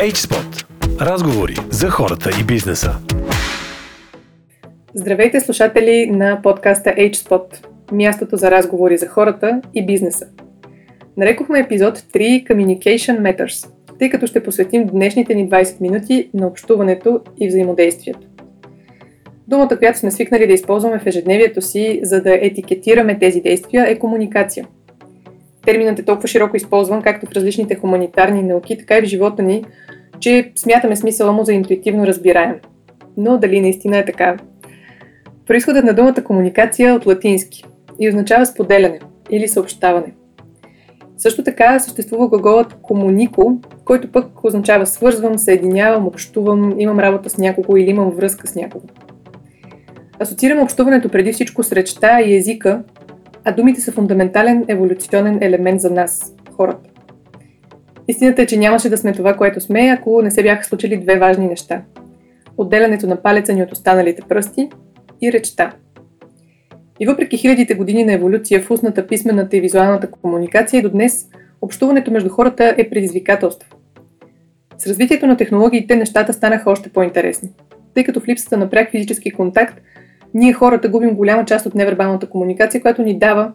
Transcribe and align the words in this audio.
HSpot. 0.00 0.66
Разговори 1.00 1.54
за 1.70 1.88
хората 1.88 2.30
и 2.40 2.44
бизнеса. 2.44 2.90
Здравейте, 4.94 5.40
слушатели 5.40 6.10
на 6.10 6.40
подкаста 6.42 6.90
HSpot. 6.90 7.66
Мястото 7.92 8.36
за 8.36 8.50
разговори 8.50 8.98
за 8.98 9.06
хората 9.06 9.60
и 9.74 9.86
бизнеса. 9.86 10.26
Нарекохме 11.16 11.60
епизод 11.60 11.98
3 11.98 12.46
Communication 12.46 13.20
Matters, 13.20 13.68
тъй 13.98 14.10
като 14.10 14.26
ще 14.26 14.42
посветим 14.42 14.86
днешните 14.86 15.34
ни 15.34 15.50
20 15.50 15.80
минути 15.80 16.30
на 16.34 16.46
общуването 16.46 17.20
и 17.40 17.48
взаимодействието. 17.48 18.26
Думата, 19.48 19.78
която 19.78 19.98
сме 19.98 20.10
свикнали 20.10 20.46
да 20.46 20.52
използваме 20.52 20.98
в 20.98 21.06
ежедневието 21.06 21.62
си, 21.62 22.00
за 22.02 22.22
да 22.22 22.34
етикетираме 22.34 23.18
тези 23.18 23.40
действия, 23.40 23.90
е 23.90 23.98
комуникация– 23.98 24.66
терминът 25.66 25.98
е 25.98 26.04
толкова 26.04 26.28
широко 26.28 26.56
използван, 26.56 27.02
както 27.02 27.26
в 27.26 27.32
различните 27.32 27.74
хуманитарни 27.74 28.42
науки, 28.42 28.78
така 28.78 28.98
и 28.98 29.02
в 29.02 29.04
живота 29.04 29.42
ни, 29.42 29.64
че 30.20 30.52
смятаме 30.56 30.96
смисъла 30.96 31.32
му 31.32 31.44
за 31.44 31.52
интуитивно 31.52 32.06
разбираем. 32.06 32.54
Но 33.16 33.38
дали 33.38 33.60
наистина 33.60 33.98
е 33.98 34.04
така? 34.04 34.36
Происходът 35.46 35.84
на 35.84 35.94
думата 35.94 36.24
комуникация 36.24 36.88
е 36.88 36.92
от 36.92 37.06
латински 37.06 37.64
и 38.00 38.08
означава 38.08 38.46
споделяне 38.46 38.98
или 39.30 39.48
съобщаване. 39.48 40.12
Също 41.16 41.44
така 41.44 41.78
съществува 41.78 42.28
глаголът 42.28 42.74
комунико, 42.82 43.60
който 43.84 44.12
пък 44.12 44.44
означава 44.44 44.86
свързвам, 44.86 45.38
съединявам, 45.38 46.06
общувам, 46.06 46.74
имам 46.80 46.98
работа 46.98 47.30
с 47.30 47.38
някого 47.38 47.76
или 47.76 47.90
имам 47.90 48.10
връзка 48.10 48.46
с 48.46 48.54
някого. 48.54 48.86
Асоциирам 50.18 50.62
общуването 50.62 51.08
преди 51.08 51.32
всичко 51.32 51.62
с 51.62 51.72
речта 51.72 52.20
и 52.20 52.36
езика, 52.36 52.82
а 53.44 53.52
думите 53.52 53.80
са 53.80 53.92
фундаментален 53.92 54.64
еволюционен 54.68 55.38
елемент 55.42 55.80
за 55.80 55.90
нас, 55.90 56.34
хората. 56.52 56.90
Истината 58.08 58.42
е, 58.42 58.46
че 58.46 58.58
нямаше 58.58 58.88
да 58.88 58.96
сме 58.96 59.12
това, 59.12 59.36
което 59.36 59.60
сме, 59.60 59.96
ако 59.98 60.22
не 60.22 60.30
се 60.30 60.42
бяха 60.42 60.64
случили 60.64 60.96
две 60.96 61.18
важни 61.18 61.48
неща. 61.48 61.82
Отделянето 62.56 63.06
на 63.06 63.22
палеца 63.22 63.52
ни 63.52 63.62
от 63.62 63.72
останалите 63.72 64.22
пръсти 64.28 64.68
и 65.22 65.32
речта. 65.32 65.72
И 67.00 67.06
въпреки 67.06 67.36
хилядите 67.36 67.74
години 67.74 68.04
на 68.04 68.12
еволюция 68.12 68.62
в 68.62 68.70
устната, 68.70 69.06
писмената 69.06 69.56
и 69.56 69.60
визуалната 69.60 70.10
комуникация 70.10 70.82
до 70.82 70.88
днес, 70.88 71.28
общуването 71.62 72.10
между 72.10 72.28
хората 72.28 72.74
е 72.78 72.90
предизвикателство. 72.90 73.76
С 74.78 74.86
развитието 74.86 75.26
на 75.26 75.36
технологиите 75.36 75.96
нещата 75.96 76.32
станаха 76.32 76.70
още 76.70 76.88
по-интересни, 76.88 77.50
тъй 77.94 78.04
като 78.04 78.20
в 78.20 78.28
липсата 78.28 78.56
на 78.56 78.70
пряк 78.70 78.90
физически 78.90 79.30
контакт 79.30 79.80
ние 80.34 80.52
хората 80.52 80.88
губим 80.88 81.14
голяма 81.14 81.44
част 81.44 81.66
от 81.66 81.74
невербалната 81.74 82.28
комуникация, 82.28 82.80
която 82.80 83.02
ни 83.02 83.18
дава 83.18 83.52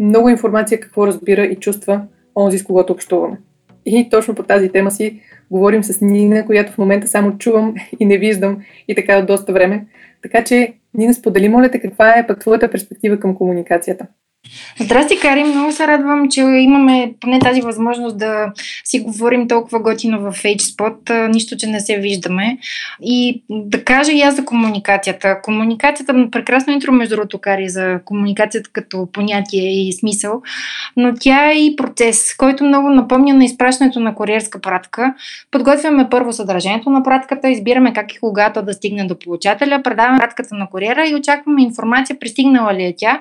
много 0.00 0.28
информация 0.28 0.80
какво 0.80 1.06
разбира 1.06 1.44
и 1.44 1.56
чувства 1.56 2.00
онзи, 2.36 2.58
с 2.58 2.64
когото 2.64 2.92
общуваме. 2.92 3.38
И 3.86 4.08
точно 4.10 4.34
по 4.34 4.42
тази 4.42 4.68
тема 4.68 4.90
си 4.90 5.20
говорим 5.50 5.84
с 5.84 6.00
Нина, 6.00 6.46
която 6.46 6.72
в 6.72 6.78
момента 6.78 7.08
само 7.08 7.38
чувам 7.38 7.74
и 8.00 8.04
не 8.04 8.18
виждам 8.18 8.58
и 8.88 8.94
така 8.94 9.18
от 9.18 9.26
доста 9.26 9.52
време. 9.52 9.86
Така 10.22 10.44
че, 10.44 10.74
Нина, 10.94 11.14
сподели, 11.14 11.48
моля 11.48 11.70
те, 11.70 11.80
каква 11.80 12.18
е 12.18 12.26
пък 12.26 12.40
твоята 12.40 12.70
перспектива 12.70 13.20
към 13.20 13.34
комуникацията? 13.34 14.06
Здрасти, 14.80 15.20
Кари! 15.20 15.44
Много 15.44 15.72
се 15.72 15.86
радвам, 15.86 16.28
че 16.30 16.40
имаме 16.40 17.14
поне 17.20 17.38
тази 17.38 17.60
възможност 17.60 18.18
да 18.18 18.52
си 18.84 19.00
говорим 19.00 19.48
толкова 19.48 19.80
готино 19.80 20.20
в 20.20 20.32
HSpot, 20.32 21.28
нищо, 21.28 21.56
че 21.56 21.66
не 21.66 21.80
се 21.80 21.98
виждаме. 21.98 22.58
И 23.02 23.42
да 23.50 23.84
кажа 23.84 24.12
и 24.12 24.20
аз 24.20 24.36
за 24.36 24.44
комуникацията. 24.44 25.40
Комуникацията, 25.42 26.28
прекрасно 26.30 26.72
интро 26.72 26.92
между 26.92 27.16
другото, 27.16 27.38
Кари, 27.38 27.68
за 27.68 28.00
комуникацията 28.04 28.70
като 28.72 29.08
понятие 29.12 29.88
и 29.88 29.92
смисъл, 29.92 30.42
но 30.96 31.14
тя 31.20 31.50
е 31.50 31.54
и 31.54 31.76
процес, 31.76 32.36
който 32.36 32.64
много 32.64 32.88
напомня 32.88 33.34
на 33.34 33.44
изпращането 33.44 34.00
на 34.00 34.14
куриерска 34.14 34.60
пратка. 34.60 35.14
Подготвяме 35.50 36.08
първо 36.10 36.32
съдържанието 36.32 36.90
на 36.90 37.02
пратката, 37.02 37.50
избираме 37.50 37.92
как 37.92 38.14
и 38.14 38.18
когато 38.18 38.62
да 38.62 38.72
стигне 38.72 39.04
до 39.04 39.18
получателя, 39.18 39.82
предаваме 39.84 40.18
пратката 40.18 40.54
на 40.54 40.66
куриера 40.70 41.08
и 41.08 41.14
очакваме 41.14 41.62
информация, 41.62 42.18
пристигнала 42.18 42.74
ли 42.74 42.84
е 42.84 42.94
тя, 42.96 43.20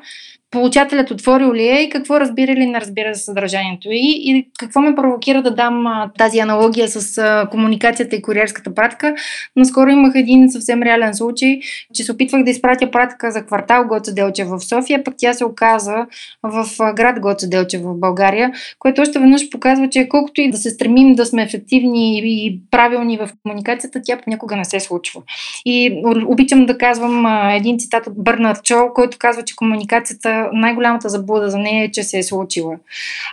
получателят 0.51 1.11
отворил 1.11 1.53
ли 1.53 1.67
е 1.67 1.81
и 1.81 1.89
какво 1.89 2.19
разбира 2.19 2.51
или 2.51 2.65
не 2.65 2.81
разбира 2.81 3.13
за 3.13 3.19
съдържанието 3.19 3.87
и, 3.91 3.99
и 4.01 4.49
какво 4.59 4.81
ме 4.81 4.95
провокира 4.95 5.41
да 5.41 5.55
дам 5.55 5.87
а, 5.87 6.11
тази 6.17 6.39
аналогия 6.39 6.87
с 6.87 7.17
а, 7.17 7.47
комуникацията 7.51 8.15
и 8.15 8.21
куриерската 8.21 8.75
пратка. 8.75 9.15
Наскоро 9.55 9.89
имах 9.89 10.13
един 10.15 10.51
съвсем 10.51 10.83
реален 10.83 11.13
случай, 11.13 11.59
че 11.93 12.03
се 12.03 12.11
опитвах 12.11 12.43
да 12.43 12.51
изпратя 12.51 12.91
пратка 12.91 13.31
за 13.31 13.45
квартал 13.45 13.87
Гоце 13.87 14.13
Делче 14.13 14.45
в 14.45 14.59
София, 14.59 15.03
пък 15.03 15.13
тя 15.17 15.33
се 15.33 15.45
оказа 15.45 16.05
в 16.43 16.65
град 16.93 17.19
Гоце 17.19 17.47
Делче 17.47 17.77
в 17.77 17.95
България, 17.95 18.51
което 18.79 19.01
още 19.01 19.19
веднъж 19.19 19.49
показва, 19.49 19.89
че 19.89 20.09
колкото 20.09 20.41
и 20.41 20.51
да 20.51 20.57
се 20.57 20.69
стремим 20.69 21.15
да 21.15 21.25
сме 21.25 21.43
ефективни 21.43 22.19
и 22.19 22.59
правилни 22.71 23.17
в 23.17 23.29
комуникацията, 23.43 24.01
тя 24.03 24.17
понякога 24.23 24.55
не 24.55 24.65
се 24.65 24.79
случва. 24.79 25.21
И 25.65 26.01
обичам 26.27 26.65
да 26.65 26.77
казвам 26.77 27.25
един 27.51 27.79
цитат 27.79 28.07
от 28.07 28.23
Бърнард 28.23 28.63
Чол, 28.63 28.89
който 28.93 29.17
казва, 29.19 29.43
че 29.43 29.55
комуникацията 29.55 30.46
най-голямата 30.53 31.09
заблуда 31.09 31.49
за 31.49 31.57
нея 31.57 31.83
е, 31.83 31.91
че 31.91 32.03
се 32.03 32.17
е 32.17 32.23
случила. 32.23 32.75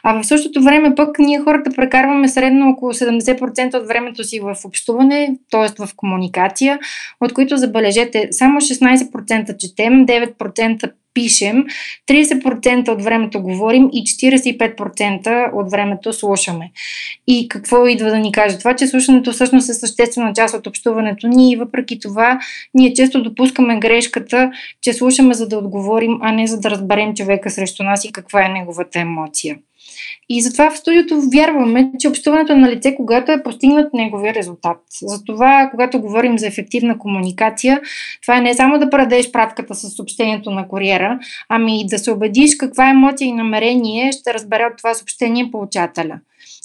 А 0.03 0.23
в 0.23 0.27
същото 0.27 0.63
време 0.63 0.95
пък 0.95 1.19
ние 1.19 1.41
хората 1.41 1.71
прекарваме 1.77 2.29
средно 2.29 2.71
около 2.71 2.93
70% 2.93 3.75
от 3.75 3.89
времето 3.89 4.25
си 4.25 4.41
в 4.41 4.57
общуване, 4.65 5.37
т.е. 5.51 5.87
в 5.87 5.95
комуникация, 5.97 6.79
от 7.21 7.33
които 7.33 7.57
забележете 7.57 8.29
само 8.31 8.61
16% 8.61 9.57
четем, 9.57 10.07
9% 10.07 10.93
пишем, 11.15 11.65
30% 12.11 12.89
от 12.89 13.03
времето 13.03 13.43
говорим 13.43 13.91
и 13.93 14.05
45% 14.05 15.53
от 15.55 15.71
времето 15.71 16.13
слушаме. 16.13 16.71
И 17.27 17.49
какво 17.49 17.87
идва 17.87 18.11
да 18.11 18.19
ни 18.19 18.33
каже 18.33 18.59
това, 18.59 18.77
че 18.77 18.87
слушането 18.87 19.33
всъщност 19.33 19.69
е 19.69 19.75
съществена 19.75 20.33
част 20.33 20.55
от 20.55 20.67
общуването 20.67 21.29
ни 21.29 21.53
и 21.53 21.57
въпреки 21.57 21.99
това 22.01 22.39
ние 22.75 22.95
често 22.95 23.23
допускаме 23.23 23.79
грешката, 23.79 24.51
че 24.81 24.93
слушаме 24.93 25.35
за 25.35 25.49
да 25.49 25.59
отговорим, 25.59 26.19
а 26.23 26.33
не 26.33 26.47
за 26.47 26.61
да 26.61 26.71
разберем 26.71 27.15
човека 27.15 27.51
срещу 27.51 27.83
нас 27.83 28.05
и 28.05 28.13
каква 28.13 28.45
е 28.45 28.49
неговата 28.49 29.01
емоция. 29.01 29.57
И 30.29 30.43
затова 30.43 30.71
в 30.71 30.79
студиото 30.79 31.21
вярваме, 31.35 31.91
че 31.99 32.09
общуването 32.09 32.53
е 32.53 32.57
на 32.57 32.71
лице, 32.71 32.95
когато 32.95 33.33
е 33.33 33.43
постигнат 33.43 33.95
неговия 33.95 34.35
резултат. 34.35 34.79
Затова, 35.03 35.69
когато 35.71 36.01
говорим 36.01 36.39
за 36.39 36.47
ефективна 36.47 36.99
комуникация, 36.99 37.81
това 38.23 38.37
е 38.37 38.41
не 38.41 38.55
само 38.55 38.79
да 38.79 38.91
предадеш 38.91 39.31
пратката 39.31 39.75
с 39.75 39.91
съобщението 39.91 40.51
на 40.51 40.69
куриера, 40.69 41.19
ами 41.49 41.81
и 41.81 41.87
да 41.87 41.99
се 41.99 42.11
убедиш 42.11 42.57
каква 42.57 42.91
емоция 42.91 43.29
и 43.29 43.33
намерение 43.33 44.13
ще 44.13 44.35
разбере 44.35 44.67
от 44.73 44.79
това 44.79 44.95
съобщение 44.95 45.51
получателя. 45.51 46.21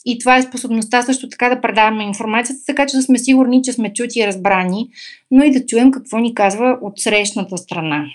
И 0.06 0.20
това 0.20 0.38
е 0.38 0.42
способността 0.42 1.02
също 1.02 1.30
така 1.30 1.50
да 1.50 1.62
предаваме 1.62 2.04
информацията, 2.04 2.62
така 2.68 2.86
че 2.86 2.98
да 2.98 3.04
сме 3.04 3.18
сигурни, 3.18 3.62
че 3.64 3.74
сме 3.74 3.94
чути 3.94 4.20
и 4.20 4.28
разбрани, 4.28 4.90
но 5.32 5.44
и 5.44 5.52
да 5.52 5.66
чуем 5.66 5.92
какво 5.92 6.18
ни 6.18 6.36
казва 6.36 6.78
от 6.82 7.00
срещната 7.00 7.58
страна. 7.58 8.06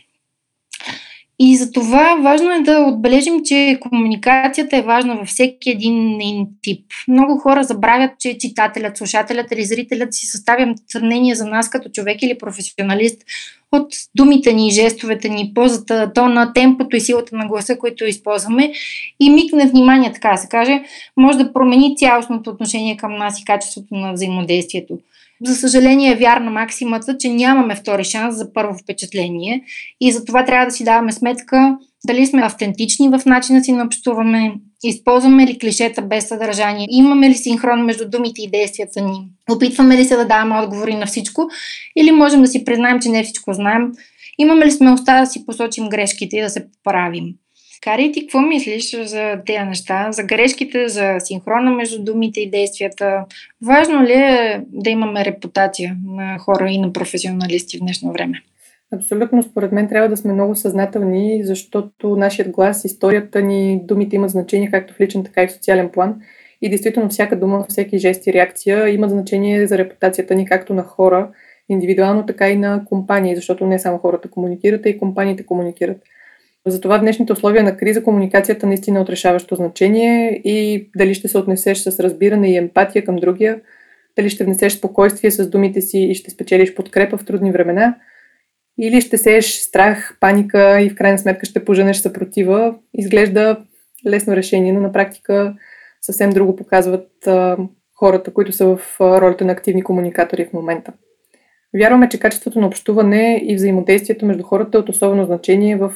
И 1.39 1.57
за 1.57 1.73
това 1.73 2.17
важно 2.23 2.53
е 2.53 2.61
да 2.61 2.81
отбележим, 2.81 3.45
че 3.45 3.79
комуникацията 3.81 4.77
е 4.77 4.83
важна 4.83 5.17
във 5.17 5.29
всеки 5.29 5.71
един 5.71 6.19
тип. 6.63 6.87
Много 7.09 7.39
хора 7.39 7.65
забравят, 7.65 8.11
че 8.19 8.39
читателят, 8.39 8.97
слушателят 8.97 9.53
или 9.53 9.65
зрителят 9.65 10.15
си 10.15 10.27
съставям 10.27 10.75
сравнение 10.89 11.35
за 11.35 11.47
нас 11.47 11.71
като 11.71 11.89
човек 11.89 12.23
или 12.23 12.39
професионалист 12.39 13.23
от 13.73 13.95
думите 14.15 14.53
ни, 14.53 14.71
жестовете 14.71 15.29
ни, 15.29 15.53
позата, 15.55 16.13
тона, 16.15 16.53
темпото 16.53 16.97
и 16.97 17.01
силата 17.01 17.37
на 17.37 17.47
гласа, 17.47 17.79
които 17.79 18.05
използваме 18.05 18.73
и 19.21 19.31
миг 19.31 19.53
на 19.53 19.67
внимание, 19.67 20.13
така 20.13 20.31
да 20.31 20.37
се 20.37 20.49
каже, 20.49 20.83
може 21.17 21.39
да 21.39 21.53
промени 21.53 21.97
цялостното 21.97 22.51
отношение 22.51 22.97
към 22.97 23.17
нас 23.17 23.41
и 23.41 23.45
качеството 23.45 23.95
на 23.95 24.13
взаимодействието. 24.13 24.99
За 25.43 25.55
съжаление 25.55 26.13
е 26.13 26.17
вярна 26.17 26.51
максимата, 26.51 27.17
че 27.19 27.29
нямаме 27.29 27.75
втори 27.75 28.05
шанс 28.05 28.37
за 28.37 28.53
първо 28.53 28.79
впечатление 28.79 29.63
и 30.01 30.13
за 30.13 30.25
това 30.25 30.45
трябва 30.45 30.67
да 30.67 30.73
си 30.73 30.85
даваме 30.85 31.13
сметка 31.13 31.79
дали 32.07 32.27
сме 32.27 32.43
автентични 32.43 33.09
в 33.09 33.21
начина 33.27 33.65
си 33.65 33.73
на 33.73 33.85
общуваме, 33.85 34.55
използваме 34.85 35.47
ли 35.47 35.59
клишета 35.59 36.03
без 36.03 36.29
съдържание, 36.29 36.87
имаме 36.91 37.31
ли 37.31 37.35
синхрон 37.35 37.85
между 37.85 38.09
думите 38.09 38.43
и 38.43 38.51
действията 38.51 39.01
ни, 39.01 39.29
опитваме 39.51 39.97
ли 39.97 40.05
се 40.05 40.17
да 40.17 40.25
даваме 40.25 40.61
отговори 40.61 40.95
на 40.95 41.07
всичко 41.07 41.49
или 41.97 42.13
можем 42.13 42.41
да 42.41 42.47
си 42.47 42.65
признаем, 42.65 43.01
че 43.01 43.09
не 43.09 43.25
всичко 43.25 43.53
знаем, 43.53 43.93
имаме 44.39 44.67
ли 44.67 44.71
смелостта 44.71 45.21
да 45.21 45.27
си 45.27 45.47
посочим 45.47 45.89
грешките 45.89 46.37
и 46.37 46.43
да 46.43 46.51
се 46.51 46.67
поправим. 46.73 47.25
Кари, 47.85 48.13
ти 48.13 48.21
какво 48.21 48.41
мислиш 48.41 48.97
за 49.05 49.37
тези 49.47 49.59
неща, 49.59 50.13
за 50.13 50.23
грешките, 50.23 50.89
за 50.89 51.17
синхрона 51.19 51.71
между 51.71 52.05
думите 52.05 52.41
и 52.41 52.51
действията? 52.51 53.25
Важно 53.67 54.03
ли 54.03 54.13
е 54.13 54.63
да 54.73 54.91
имаме 54.91 55.25
репутация 55.25 55.97
на 56.07 56.39
хора 56.39 56.71
и 56.71 56.79
на 56.79 56.93
професионалисти 56.93 57.79
в 57.79 57.81
днешно 57.81 58.13
време? 58.13 58.43
Абсолютно, 58.95 59.43
според 59.43 59.73
мен 59.73 59.89
трябва 59.89 60.09
да 60.09 60.17
сме 60.17 60.33
много 60.33 60.55
съзнателни, 60.55 61.45
защото 61.45 62.17
нашият 62.17 62.51
глас, 62.51 62.85
историята 62.85 63.43
ни, 63.43 63.81
думите 63.85 64.17
имат 64.17 64.31
значение 64.31 64.71
както 64.71 64.95
в 64.95 65.01
личен, 65.01 65.25
така 65.25 65.43
и 65.43 65.47
в 65.47 65.53
социален 65.53 65.89
план. 65.89 66.17
И 66.63 66.69
действително 66.69 67.09
всяка 67.09 67.39
дума, 67.39 67.67
всеки 67.69 67.99
жест 67.99 68.27
и 68.27 68.33
реакция 68.33 68.89
имат 68.89 69.11
значение 69.11 69.67
за 69.67 69.79
репутацията 69.79 70.35
ни 70.35 70.47
както 70.47 70.75
на 70.75 70.83
хора, 70.83 71.31
индивидуално, 71.69 72.27
така 72.27 72.51
и 72.51 72.57
на 72.57 72.85
компании, 72.85 73.37
защото 73.37 73.67
не 73.67 73.79
само 73.79 73.99
хората 73.99 74.31
комуникират, 74.31 74.87
а 74.87 74.89
и 74.89 74.99
компаниите 74.99 75.47
комуникират. 75.47 75.99
Затова 76.67 76.99
в 76.99 77.01
днешните 77.01 77.33
условия 77.33 77.65
на 77.65 77.77
криза 77.77 78.03
комуникацията 78.03 78.67
наистина 78.67 78.99
е 78.99 79.03
от 79.03 79.11
решаващо 79.11 79.55
значение 79.55 80.41
и 80.45 80.91
дали 80.97 81.15
ще 81.15 81.29
се 81.29 81.39
отнесеш 81.39 81.79
с 81.79 82.01
разбиране 82.01 82.51
и 82.51 82.57
емпатия 82.57 83.05
към 83.05 83.17
другия, 83.17 83.61
Дали 84.17 84.31
ще 84.31 84.45
внесеш 84.45 84.73
спокойствие 84.73 85.31
с 85.31 85.51
думите 85.51 85.81
си 85.81 85.99
и 85.99 86.15
ще 86.15 86.31
спечелиш 86.31 86.75
подкрепа 86.75 87.19
в 87.19 87.25
трудни 87.25 87.53
времена, 87.53 87.97
или 88.79 89.01
ще 89.01 89.19
сееш 89.19 89.47
страх, 89.47 90.17
паника 90.21 90.81
и 90.81 90.91
в 90.91 90.95
крайна 90.95 91.19
сметка 91.19 91.47
ще 91.47 91.65
поженеш 91.65 91.97
съпротива. 91.97 92.75
Изглежда 92.95 93.57
лесно 94.07 94.37
решение, 94.37 94.73
но 94.73 94.81
на 94.81 94.93
практика 94.93 95.55
съвсем 96.01 96.31
друго 96.31 96.57
показват 96.57 97.27
а, 97.27 97.57
хората, 97.95 98.33
които 98.33 98.53
са 98.53 98.77
в 98.77 99.01
ролята 99.01 99.45
на 99.45 99.53
активни 99.53 99.83
комуникатори 99.83 100.45
в 100.45 100.53
момента. 100.53 100.93
Вярваме, 101.79 102.09
че 102.09 102.21
качеството 102.21 102.61
на 102.61 102.67
общуване 102.67 103.43
и 103.45 103.55
взаимодействието 103.55 104.27
между 104.27 104.43
хората 104.43 104.79
е 104.79 104.81
от 104.81 104.89
особено 104.89 105.25
значение 105.25 105.77
в 105.77 105.93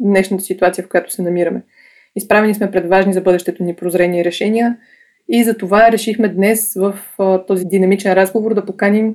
днешната 0.00 0.44
ситуация, 0.44 0.84
в 0.84 0.88
която 0.88 1.12
се 1.12 1.22
намираме. 1.22 1.62
Изправени 2.16 2.54
сме 2.54 2.70
пред 2.70 2.88
важни 2.88 3.12
за 3.12 3.20
бъдещето 3.20 3.62
ни 3.62 3.74
прозрени 3.74 4.24
решения 4.24 4.76
и 5.28 5.44
за 5.44 5.56
това 5.56 5.92
решихме 5.92 6.28
днес 6.28 6.74
в 6.74 6.98
този 7.46 7.64
динамичен 7.64 8.12
разговор 8.12 8.54
да 8.54 8.66
поканим 8.66 9.14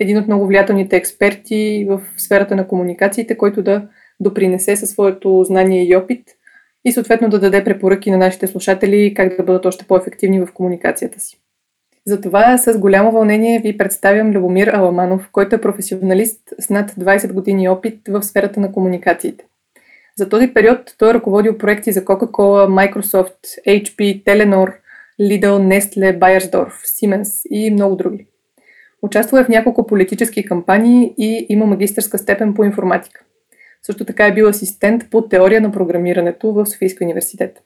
един 0.00 0.18
от 0.18 0.26
много 0.26 0.46
влиятелните 0.46 0.96
експерти 0.96 1.86
в 1.88 2.02
сферата 2.16 2.56
на 2.56 2.68
комуникациите, 2.68 3.36
който 3.36 3.62
да 3.62 3.88
допринесе 4.20 4.76
със 4.76 4.90
своето 4.90 5.44
знание 5.44 5.88
и 5.88 5.96
опит 5.96 6.22
и 6.84 6.92
съответно 6.92 7.28
да 7.28 7.40
даде 7.40 7.64
препоръки 7.64 8.10
на 8.10 8.16
нашите 8.16 8.46
слушатели 8.46 9.14
как 9.14 9.36
да 9.36 9.42
бъдат 9.42 9.66
още 9.66 9.84
по-ефективни 9.84 10.40
в 10.40 10.52
комуникацията 10.54 11.20
си. 11.20 11.40
Затова 12.06 12.58
с 12.58 12.78
голямо 12.78 13.12
вълнение 13.12 13.60
ви 13.60 13.78
представям 13.78 14.30
Любомир 14.30 14.66
Аламанов, 14.68 15.28
който 15.32 15.56
е 15.56 15.60
професионалист 15.60 16.40
с 16.58 16.70
над 16.70 16.90
20 16.90 17.32
години 17.32 17.68
опит 17.68 18.00
в 18.08 18.22
сферата 18.22 18.60
на 18.60 18.72
комуникациите. 18.72 19.44
За 20.16 20.28
този 20.28 20.54
период 20.54 20.94
той 20.98 21.10
е 21.10 21.14
ръководил 21.14 21.58
проекти 21.58 21.92
за 21.92 22.04
Coca-Cola, 22.04 22.92
Microsoft, 22.92 23.38
HP, 23.66 24.24
Telenor, 24.24 24.72
Lidl, 25.20 25.80
Nestle, 25.80 26.18
Bayersdorf, 26.18 26.72
Siemens 26.72 27.48
и 27.50 27.70
много 27.70 27.96
други. 27.96 28.26
Участвал 29.02 29.38
е 29.38 29.44
в 29.44 29.48
няколко 29.48 29.86
политически 29.86 30.44
кампании 30.44 31.14
и 31.18 31.46
има 31.48 31.66
магистърска 31.66 32.18
степен 32.18 32.54
по 32.54 32.64
информатика. 32.64 33.24
Също 33.82 34.04
така 34.04 34.26
е 34.26 34.34
бил 34.34 34.46
асистент 34.46 35.10
по 35.10 35.28
теория 35.28 35.60
на 35.60 35.72
програмирането 35.72 36.52
в 36.52 36.66
Софийския 36.66 37.06
университет. 37.06 37.62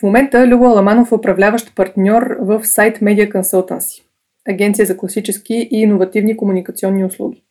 В 0.00 0.02
момента 0.02 0.46
Любо 0.46 0.64
Аламанов 0.64 1.12
е 1.12 1.14
управляващ 1.14 1.74
партньор 1.74 2.36
в 2.40 2.60
Site 2.64 3.02
Media 3.02 3.32
Consultancy, 3.32 4.02
агенция 4.48 4.86
за 4.86 4.96
класически 4.96 5.68
и 5.70 5.80
иновативни 5.80 6.36
комуникационни 6.36 7.04
услуги. 7.04 7.42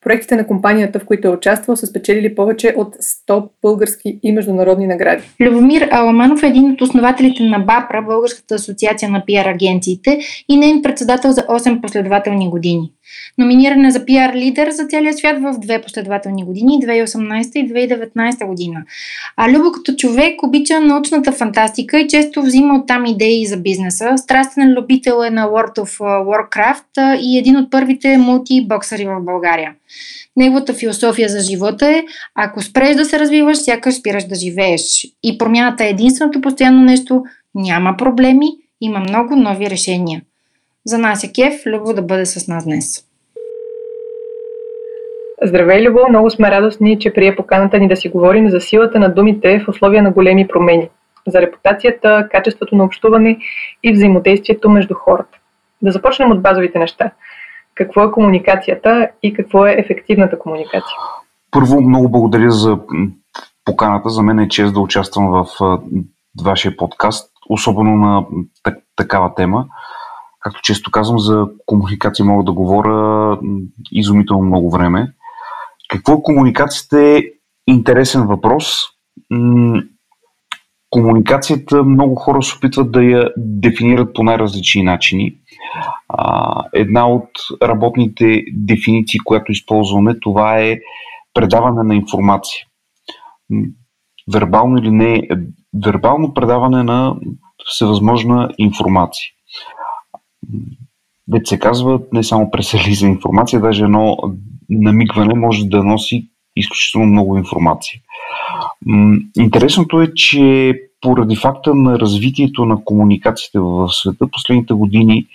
Проектите 0.00 0.36
на 0.36 0.46
компанията, 0.46 0.98
в 1.00 1.04
които 1.04 1.28
е 1.28 1.30
участвал, 1.30 1.76
са 1.76 1.86
спечелили 1.86 2.34
повече 2.34 2.74
от 2.76 2.96
100 2.96 3.48
български 3.62 4.20
и 4.22 4.32
международни 4.32 4.86
награди. 4.86 5.22
Любомир 5.40 5.88
Аламанов 5.90 6.42
е 6.42 6.46
един 6.46 6.70
от 6.70 6.80
основателите 6.80 7.42
на 7.42 7.58
БАПРА, 7.58 8.02
Българската 8.02 8.54
асоциация 8.54 9.10
на 9.10 9.24
пиар 9.26 9.46
агенциите 9.46 10.18
и 10.48 10.56
нейн 10.56 10.82
председател 10.82 11.32
за 11.32 11.40
8 11.40 11.80
последователни 11.80 12.50
години. 12.50 12.92
Номиниран 13.38 13.84
е 13.84 13.90
за 13.90 14.04
пиар 14.04 14.34
лидер 14.34 14.70
за 14.70 14.86
целия 14.86 15.12
свят 15.12 15.42
в 15.42 15.58
две 15.58 15.82
последователни 15.82 16.44
години 16.44 16.80
2018 16.82 17.56
и 17.56 17.72
2019 17.72 18.46
година. 18.46 18.82
А 19.36 19.52
Любо 19.52 19.72
като 19.72 19.94
човек 19.96 20.42
обича 20.42 20.80
научната 20.80 21.32
фантастика 21.32 21.98
и 21.98 22.08
често 22.08 22.42
взима 22.42 22.78
оттам 22.78 23.06
идеи 23.06 23.46
за 23.46 23.56
бизнеса. 23.56 24.12
Страстен 24.16 24.72
любител 24.72 25.22
е 25.26 25.30
на 25.30 25.46
World 25.46 25.78
of 25.78 25.98
Warcraft 26.00 27.20
и 27.20 27.38
един 27.38 27.56
от 27.56 27.70
първите 27.70 28.18
мултибоксъри 28.18 29.04
в 29.04 29.20
България. 29.20 29.74
Неговата 30.36 30.74
философия 30.74 31.28
за 31.28 31.40
живота 31.40 31.90
е, 31.90 32.04
ако 32.34 32.62
спреш 32.62 32.96
да 32.96 33.04
се 33.04 33.18
развиваш, 33.18 33.58
сякаш 33.58 33.94
спираш 33.94 34.24
да 34.24 34.34
живееш. 34.34 35.06
И 35.22 35.38
промяната 35.38 35.84
е 35.84 35.88
единственото 35.88 36.40
постоянно 36.40 36.82
нещо, 36.82 37.22
няма 37.54 37.96
проблеми, 37.98 38.48
има 38.80 38.98
много 38.98 39.36
нови 39.36 39.70
решения. 39.70 40.22
За 40.86 40.98
нас 40.98 41.24
е 41.24 41.32
кеф 41.32 41.66
Любо 41.66 41.92
да 41.92 42.02
бъде 42.02 42.26
с 42.26 42.48
нас 42.48 42.64
днес. 42.64 43.04
Здравей, 45.42 45.88
Любо! 45.88 46.00
Много 46.08 46.30
сме 46.30 46.50
радостни, 46.50 46.98
че 46.98 47.12
прие 47.12 47.36
поканата 47.36 47.78
ни 47.78 47.88
да 47.88 47.96
си 47.96 48.08
говорим 48.08 48.50
за 48.50 48.60
силата 48.60 48.98
на 48.98 49.14
думите 49.14 49.64
в 49.64 49.68
условия 49.68 50.02
на 50.02 50.10
големи 50.10 50.48
промени, 50.48 50.88
за 51.26 51.40
репутацията, 51.40 52.28
качеството 52.30 52.76
на 52.76 52.84
общуване 52.84 53.38
и 53.82 53.92
взаимодействието 53.92 54.70
между 54.70 54.94
хората. 54.94 55.38
Да 55.82 55.92
започнем 55.92 56.30
от 56.30 56.42
базовите 56.42 56.78
неща. 56.78 57.10
Какво 57.74 58.04
е 58.04 58.12
комуникацията 58.12 59.08
и 59.22 59.34
какво 59.34 59.66
е 59.66 59.76
ефективната 59.78 60.38
комуникация? 60.38 60.96
Първо, 61.50 61.80
много 61.80 62.10
благодаря 62.10 62.50
за 62.50 62.78
поканата. 63.64 64.08
За 64.08 64.22
мен 64.22 64.38
е 64.38 64.48
чест 64.48 64.74
да 64.74 64.80
участвам 64.80 65.30
в 65.30 65.46
вашия 66.44 66.76
подкаст, 66.76 67.32
особено 67.48 67.96
на 67.96 68.26
такава 68.96 69.34
тема. 69.34 69.66
Както 70.42 70.60
често 70.62 70.90
казвам, 70.90 71.18
за 71.18 71.46
комуникация 71.66 72.24
мога 72.24 72.44
да 72.44 72.52
говоря 72.52 73.38
изумително 73.92 74.46
много 74.46 74.70
време. 74.70 75.12
Какво 75.88 76.12
е 76.12 76.22
комуникацията 76.22 77.00
е 77.00 77.22
интересен 77.66 78.26
въпрос. 78.26 78.78
Комуникацията 80.90 81.84
много 81.84 82.14
хора 82.14 82.42
се 82.42 82.56
опитват 82.56 82.92
да 82.92 83.02
я 83.02 83.30
дефинират 83.36 84.14
по 84.14 84.22
най-различни 84.22 84.82
начини. 84.82 85.34
Една 86.74 87.08
от 87.08 87.30
работните 87.62 88.44
дефиниции, 88.52 89.20
която 89.24 89.52
използваме, 89.52 90.20
това 90.20 90.58
е 90.58 90.76
предаване 91.34 91.82
на 91.82 91.94
информация. 91.94 92.66
Вербално 94.34 94.78
или 94.78 94.90
не, 94.90 95.28
вербално 95.86 96.34
предаване 96.34 96.82
на 96.82 97.16
всевъзможна 97.64 98.50
информация. 98.58 99.24
Дет 101.28 101.46
се 101.46 101.58
казва, 101.58 102.00
не 102.12 102.24
само 102.24 102.50
през 102.50 102.74
за 102.98 103.06
информация, 103.06 103.60
даже 103.60 103.84
едно 103.84 104.16
намигване 104.70 105.34
може 105.34 105.64
да 105.64 105.84
носи 105.84 106.28
изключително 106.56 107.06
много 107.06 107.38
информация. 107.38 108.00
Интересното 109.38 110.00
е, 110.00 110.14
че 110.14 110.74
поради 111.00 111.36
факта 111.36 111.74
на 111.74 111.98
развитието 111.98 112.64
на 112.64 112.84
комуникациите 112.84 113.58
в 113.58 113.88
света, 113.88 114.26
последните 114.32 114.74
години 114.74 115.26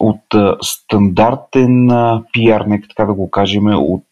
от 0.00 0.22
стандартен 0.62 1.90
пиар, 2.32 2.60
нека 2.60 2.88
така 2.88 3.04
да 3.04 3.14
го 3.14 3.30
кажем, 3.30 3.66
от 3.66 4.06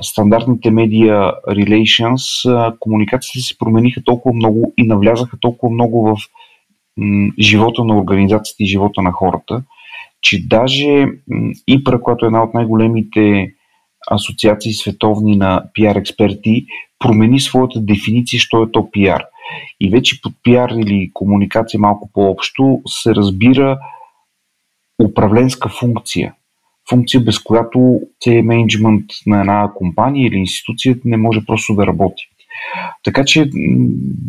стандартните 0.00 0.70
медиа 0.70 1.32
relations, 1.48 2.74
комуникациите 2.78 3.46
се 3.46 3.58
промениха 3.58 4.02
толкова 4.04 4.34
много 4.34 4.72
и 4.76 4.86
навлязаха 4.86 5.36
толкова 5.40 5.74
много 5.74 6.16
в 6.16 6.18
живота 7.38 7.84
на 7.84 7.98
организацията 7.98 8.62
и 8.62 8.66
живота 8.66 9.02
на 9.02 9.12
хората, 9.12 9.62
че 10.20 10.48
даже 10.48 11.06
ИПРА, 11.68 12.00
която 12.00 12.24
е 12.24 12.26
една 12.26 12.42
от 12.42 12.54
най-големите 12.54 13.52
асоциации 14.10 14.72
световни 14.72 15.36
на 15.36 15.64
пиар 15.74 15.96
експерти, 15.96 16.66
промени 16.98 17.40
своята 17.40 17.80
дефиниция, 17.80 18.40
що 18.40 18.62
е 18.62 18.70
то 18.72 18.90
пиар. 18.90 19.24
И 19.80 19.90
вече 19.90 20.22
под 20.22 20.32
пиар 20.42 20.70
или 20.70 21.10
комуникация 21.14 21.80
малко 21.80 22.10
по-общо 22.12 22.82
се 22.86 23.14
разбира 23.14 23.78
управленска 25.04 25.68
функция. 25.68 26.34
Функция, 26.90 27.20
без 27.20 27.38
която 27.38 28.00
целият 28.20 28.46
менеджмент 28.46 29.04
на 29.26 29.40
една 29.40 29.70
компания 29.74 30.26
или 30.26 30.36
институция 30.36 30.96
не 31.04 31.16
може 31.16 31.46
просто 31.46 31.74
да 31.74 31.86
работи. 31.86 32.28
Така 33.04 33.24
че 33.24 33.50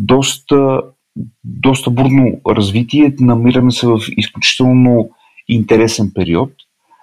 доста, 0.07 0.81
доста 1.43 1.89
бурно 1.91 2.41
развитие. 2.48 3.15
Намираме 3.19 3.72
се 3.72 3.88
в 3.88 4.00
изключително 4.17 5.10
интересен 5.48 6.12
период, 6.15 6.51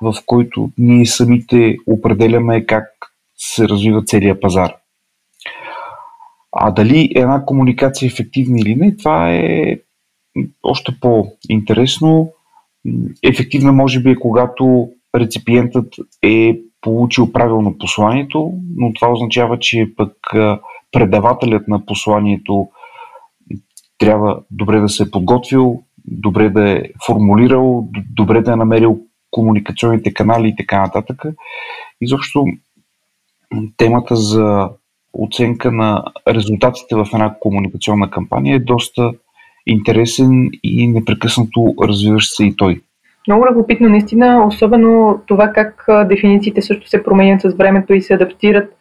в 0.03 0.15
който 0.27 0.71
ние 0.79 1.07
самите 1.07 1.77
определяме 1.87 2.67
как 2.67 2.85
се 3.37 3.69
развива 3.69 4.05
целият 4.05 4.41
пазар. 4.41 4.75
А 6.53 6.71
дали 6.71 7.13
една 7.15 7.45
комуникация 7.45 8.07
е 8.07 8.09
ефективна 8.09 8.59
или 8.61 8.75
не, 8.75 8.97
това 8.97 9.35
е 9.35 9.79
още 10.63 10.93
по-интересно. 11.01 12.33
Ефективна 13.23 13.73
може 13.73 14.03
би 14.03 14.11
е 14.11 14.21
когато 14.21 14.89
реципиентът 15.17 15.95
е 16.23 16.59
получил 16.81 17.33
правилно 17.33 17.79
посланието, 17.79 18.53
но 18.77 18.93
това 18.93 19.13
означава, 19.13 19.59
че 19.59 19.93
пък 19.97 20.13
предавателят 20.93 21.69
на 21.69 21.87
посланието 21.87 22.69
трябва 24.03 24.41
добре 24.51 24.81
да 24.81 24.89
се 24.89 25.03
е 25.03 25.11
подготвил, 25.11 25.83
добре 26.07 26.49
да 26.49 26.71
е 26.71 26.83
формулирал, 27.07 27.89
добре 28.11 28.41
да 28.41 28.53
е 28.53 28.57
намерил 28.57 29.01
комуникационните 29.31 30.15
канали 30.15 30.49
и 30.49 30.57
така 30.57 30.81
нататък. 30.81 31.23
Изобщо 32.01 32.45
темата 33.77 34.17
за 34.17 34.69
оценка 35.13 35.73
на 35.73 36.05
резултатите 36.29 36.95
в 36.97 37.07
една 37.13 37.35
комуникационна 37.41 38.11
кампания 38.11 38.57
е 38.57 38.59
доста 38.59 39.13
интересен 39.67 40.51
и 40.63 40.89
непрекъснато 40.89 41.75
развиващ 41.83 42.37
се 42.37 42.45
и 42.45 42.57
той. 42.57 42.81
Много 43.29 43.47
любопитно, 43.47 43.89
наистина, 43.89 44.47
особено 44.47 45.21
това 45.27 45.49
как 45.49 45.87
дефинициите 46.09 46.63
също 46.63 46.89
се 46.89 47.05
променят 47.05 47.41
с 47.41 47.55
времето 47.55 47.95
и 47.95 48.03
се 48.03 48.15
адаптират 48.15 48.77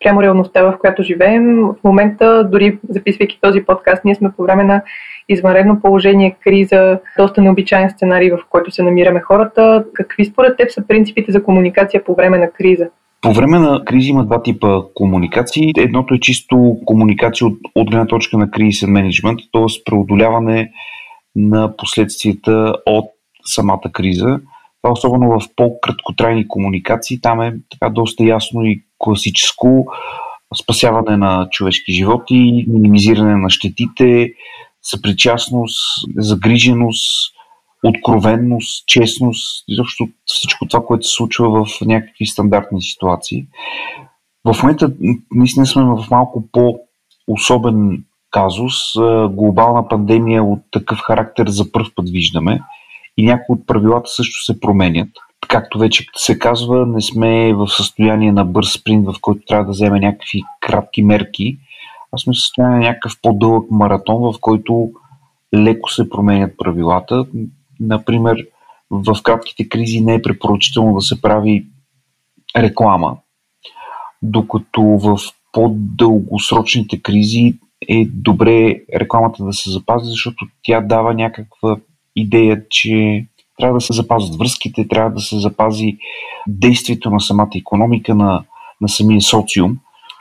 спрямо 0.00 0.22
реалността, 0.22 0.62
в 0.62 0.78
която 0.80 1.02
живеем. 1.02 1.60
В 1.60 1.74
момента, 1.84 2.48
дори 2.52 2.78
записвайки 2.88 3.38
този 3.40 3.60
подкаст, 3.60 4.04
ние 4.04 4.14
сме 4.14 4.30
по 4.36 4.42
време 4.42 4.64
на 4.64 4.82
извънредно 5.28 5.80
положение, 5.80 6.36
криза, 6.44 7.00
доста 7.18 7.42
необичайен 7.42 7.90
сценарий, 7.90 8.30
в 8.30 8.38
който 8.50 8.70
се 8.70 8.82
намираме 8.82 9.20
хората. 9.20 9.84
Какви 9.94 10.24
според 10.24 10.56
теб 10.56 10.70
са 10.70 10.86
принципите 10.86 11.32
за 11.32 11.42
комуникация 11.42 12.04
по 12.04 12.14
време 12.14 12.38
на 12.38 12.50
криза? 12.50 12.88
По 13.20 13.32
време 13.32 13.58
на 13.58 13.84
кризи 13.84 14.10
има 14.10 14.24
два 14.24 14.42
типа 14.42 14.82
комуникации. 14.94 15.72
Едното 15.78 16.14
е 16.14 16.20
чисто 16.20 16.76
комуникация 16.86 17.46
от, 17.46 17.58
от 17.74 17.90
гледна 17.90 18.06
точка 18.06 18.38
на 18.38 18.50
кризисен 18.50 18.90
менеджмент, 18.90 19.40
т.е. 19.52 19.84
преодоляване 19.84 20.70
на 21.36 21.76
последствията 21.76 22.74
от 22.86 23.04
самата 23.44 23.90
криза. 23.92 24.40
Това 24.82 24.92
особено 24.92 25.30
в 25.30 25.42
по-краткотрайни 25.56 26.48
комуникации. 26.48 27.20
Там 27.20 27.40
е 27.40 27.54
така 27.70 27.92
доста 27.92 28.24
ясно 28.24 28.64
и 28.64 28.82
класическо 28.98 29.86
спасяване 30.62 31.16
на 31.16 31.48
човешки 31.50 31.92
животи, 31.92 32.64
минимизиране 32.68 33.36
на 33.36 33.50
щетите, 33.50 34.32
съпричастност, 34.82 35.80
загриженост, 36.16 37.34
откровенност, 37.84 38.86
честност, 38.86 39.64
изобщо 39.68 40.08
всичко 40.24 40.66
това, 40.68 40.84
което 40.84 41.06
се 41.06 41.14
случва 41.14 41.64
в 41.64 41.80
някакви 41.80 42.26
стандартни 42.26 42.82
ситуации. 42.82 43.46
В 44.44 44.62
момента 44.62 44.92
наистина 45.30 45.66
сме 45.66 45.82
в 45.82 46.06
малко 46.10 46.48
по-особен 46.52 48.04
казус. 48.30 48.74
Глобална 49.30 49.88
пандемия 49.88 50.44
от 50.44 50.60
такъв 50.70 50.98
характер 50.98 51.46
за 51.48 51.72
първ 51.72 51.86
път 51.94 52.10
виждаме 52.10 52.60
и 53.16 53.24
някои 53.24 53.54
от 53.54 53.66
правилата 53.66 54.10
също 54.10 54.44
се 54.44 54.60
променят. 54.60 55.08
Както 55.48 55.78
вече 55.78 56.06
се 56.16 56.38
казва, 56.38 56.86
не 56.86 57.00
сме 57.00 57.54
в 57.54 57.68
състояние 57.68 58.32
на 58.32 58.44
бърз 58.44 58.72
спринт, 58.72 59.06
в 59.06 59.14
който 59.20 59.46
трябва 59.46 59.64
да 59.64 59.70
вземе 59.70 60.00
някакви 60.00 60.42
кратки 60.60 61.02
мерки, 61.02 61.58
а 62.12 62.18
сме 62.18 62.32
в 62.32 62.40
състояние 62.40 62.78
на 62.78 62.84
някакъв 62.84 63.12
по-дълъг 63.22 63.70
маратон, 63.70 64.32
в 64.32 64.34
който 64.40 64.90
леко 65.54 65.90
се 65.90 66.10
променят 66.10 66.58
правилата. 66.58 67.26
Например, 67.80 68.46
в 68.90 69.16
кратките 69.22 69.68
кризи 69.68 70.00
не 70.00 70.14
е 70.14 70.22
препоръчително 70.22 70.94
да 70.94 71.00
се 71.00 71.22
прави 71.22 71.66
реклама, 72.56 73.16
докато 74.22 74.82
в 74.82 75.18
по-дългосрочните 75.52 77.02
кризи 77.02 77.54
е 77.88 78.04
добре 78.04 78.80
рекламата 78.94 79.44
да 79.44 79.52
се 79.52 79.70
запази, 79.70 80.10
защото 80.10 80.46
тя 80.62 80.80
дава 80.80 81.14
някаква 81.14 81.76
идея, 82.16 82.62
че 82.70 83.26
трябва 83.58 83.74
да 83.74 83.80
се 83.80 83.92
запазят 83.92 84.36
връзките, 84.36 84.88
трябва 84.88 85.10
да 85.10 85.20
се 85.20 85.38
запази 85.38 85.96
действието 86.46 87.10
на 87.10 87.20
самата 87.20 87.50
економика, 87.56 88.14
на, 88.14 88.44
на 88.80 88.88
самия 88.88 89.20
социум. 89.20 89.78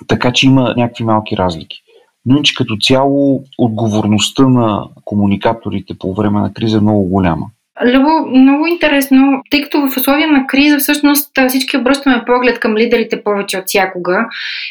Така 0.08 0.34
че 0.34 0.48
има 0.48 0.74
някакви 0.78 1.04
малки 1.04 1.38
разлики. 1.38 1.82
Но 2.26 2.36
иначе 2.36 2.56
като 2.56 2.78
цяло 2.82 3.44
отговорността 3.58 4.48
на 4.48 4.88
комуникаторите 5.06 5.98
по 6.00 6.14
време 6.14 6.42
на 6.42 6.54
криза 6.54 6.78
е 6.78 6.82
много 6.82 7.04
голяма. 7.04 7.46
Любо, 7.86 8.10
много 8.30 8.68
интересно, 8.68 9.42
тъй 9.50 9.62
като 9.62 9.88
в 9.88 9.98
условия 9.98 10.32
на 10.32 10.48
криза 10.48 10.78
всъщност 10.78 11.32
всички 11.48 11.78
обръщаме 11.78 12.24
поглед 12.26 12.60
към 12.60 12.78
лидерите 12.78 13.24
повече 13.24 13.58
от 13.58 13.64
всякога. 13.68 14.26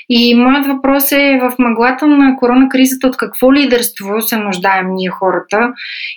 И 0.08 0.34
моят 0.34 0.66
въпрос 0.66 1.12
е 1.12 1.38
в 1.42 1.54
мъглата 1.58 2.06
на 2.06 2.36
корона 2.36 2.68
кризата 2.68 3.06
от 3.06 3.16
какво 3.16 3.54
лидерство 3.54 4.20
се 4.22 4.36
нуждаем 4.36 4.94
ние 4.94 5.10
хората? 5.10 5.72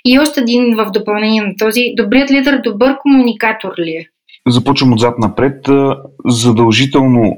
И 0.05 0.19
още 0.19 0.39
един 0.39 0.75
в 0.75 0.91
допълнение 0.91 1.41
на 1.41 1.53
този, 1.59 1.81
добрият 1.97 2.31
лидер 2.31 2.61
добър 2.63 2.97
комуникатор 2.97 3.73
ли 3.79 3.91
е? 3.91 4.05
Започвам 4.47 4.93
отзад 4.93 5.19
напред. 5.19 5.65
Задължително 6.25 7.37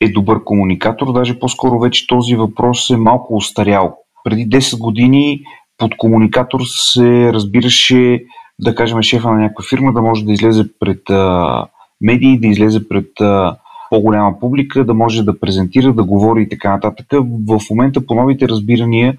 е 0.00 0.08
добър 0.08 0.44
комуникатор, 0.44 1.12
даже 1.12 1.38
по-скоро 1.38 1.78
вече 1.78 2.06
този 2.06 2.36
въпрос 2.36 2.90
е 2.90 2.96
малко 2.96 3.36
устарял. 3.36 3.94
Преди 4.24 4.48
10 4.48 4.78
години 4.78 5.40
под 5.78 5.96
комуникатор 5.96 6.60
се 6.66 7.32
разбираше 7.32 8.20
да 8.62 8.74
кажем, 8.74 9.02
шефа 9.02 9.30
на 9.30 9.38
някаква 9.38 9.64
фирма 9.70 9.92
да 9.92 10.02
може 10.02 10.24
да 10.24 10.32
излезе 10.32 10.64
пред 10.80 11.10
а, 11.10 11.66
медии, 12.00 12.40
да 12.40 12.46
излезе 12.46 12.88
пред 12.88 13.20
а, 13.20 13.56
по-голяма 13.90 14.40
публика, 14.40 14.84
да 14.84 14.94
може 14.94 15.22
да 15.22 15.40
презентира, 15.40 15.92
да 15.92 16.04
говори 16.04 16.42
и 16.42 16.48
така 16.48 16.70
нататък. 16.70 17.06
В 17.48 17.60
момента 17.70 18.06
по 18.06 18.14
новите 18.14 18.48
разбирания 18.48 19.16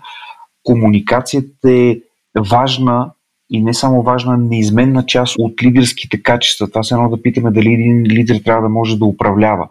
комуникацията 0.64 1.72
е 1.72 1.98
важна 2.50 3.12
и 3.50 3.62
не 3.62 3.74
само 3.74 4.02
важна, 4.02 4.38
неизменна 4.38 5.06
част 5.06 5.36
от 5.40 5.64
лидерските 5.64 6.24
качества. 6.24 6.70
Това 6.70 6.84
се 6.84 6.94
едно 6.94 7.10
да 7.10 7.22
питаме 7.22 7.52
дали 7.52 7.74
един 7.74 8.04
лидер 8.04 8.42
трябва 8.46 8.62
да 8.62 8.70
може 8.70 8.98
да 8.98 9.06
управлява. 9.06 9.68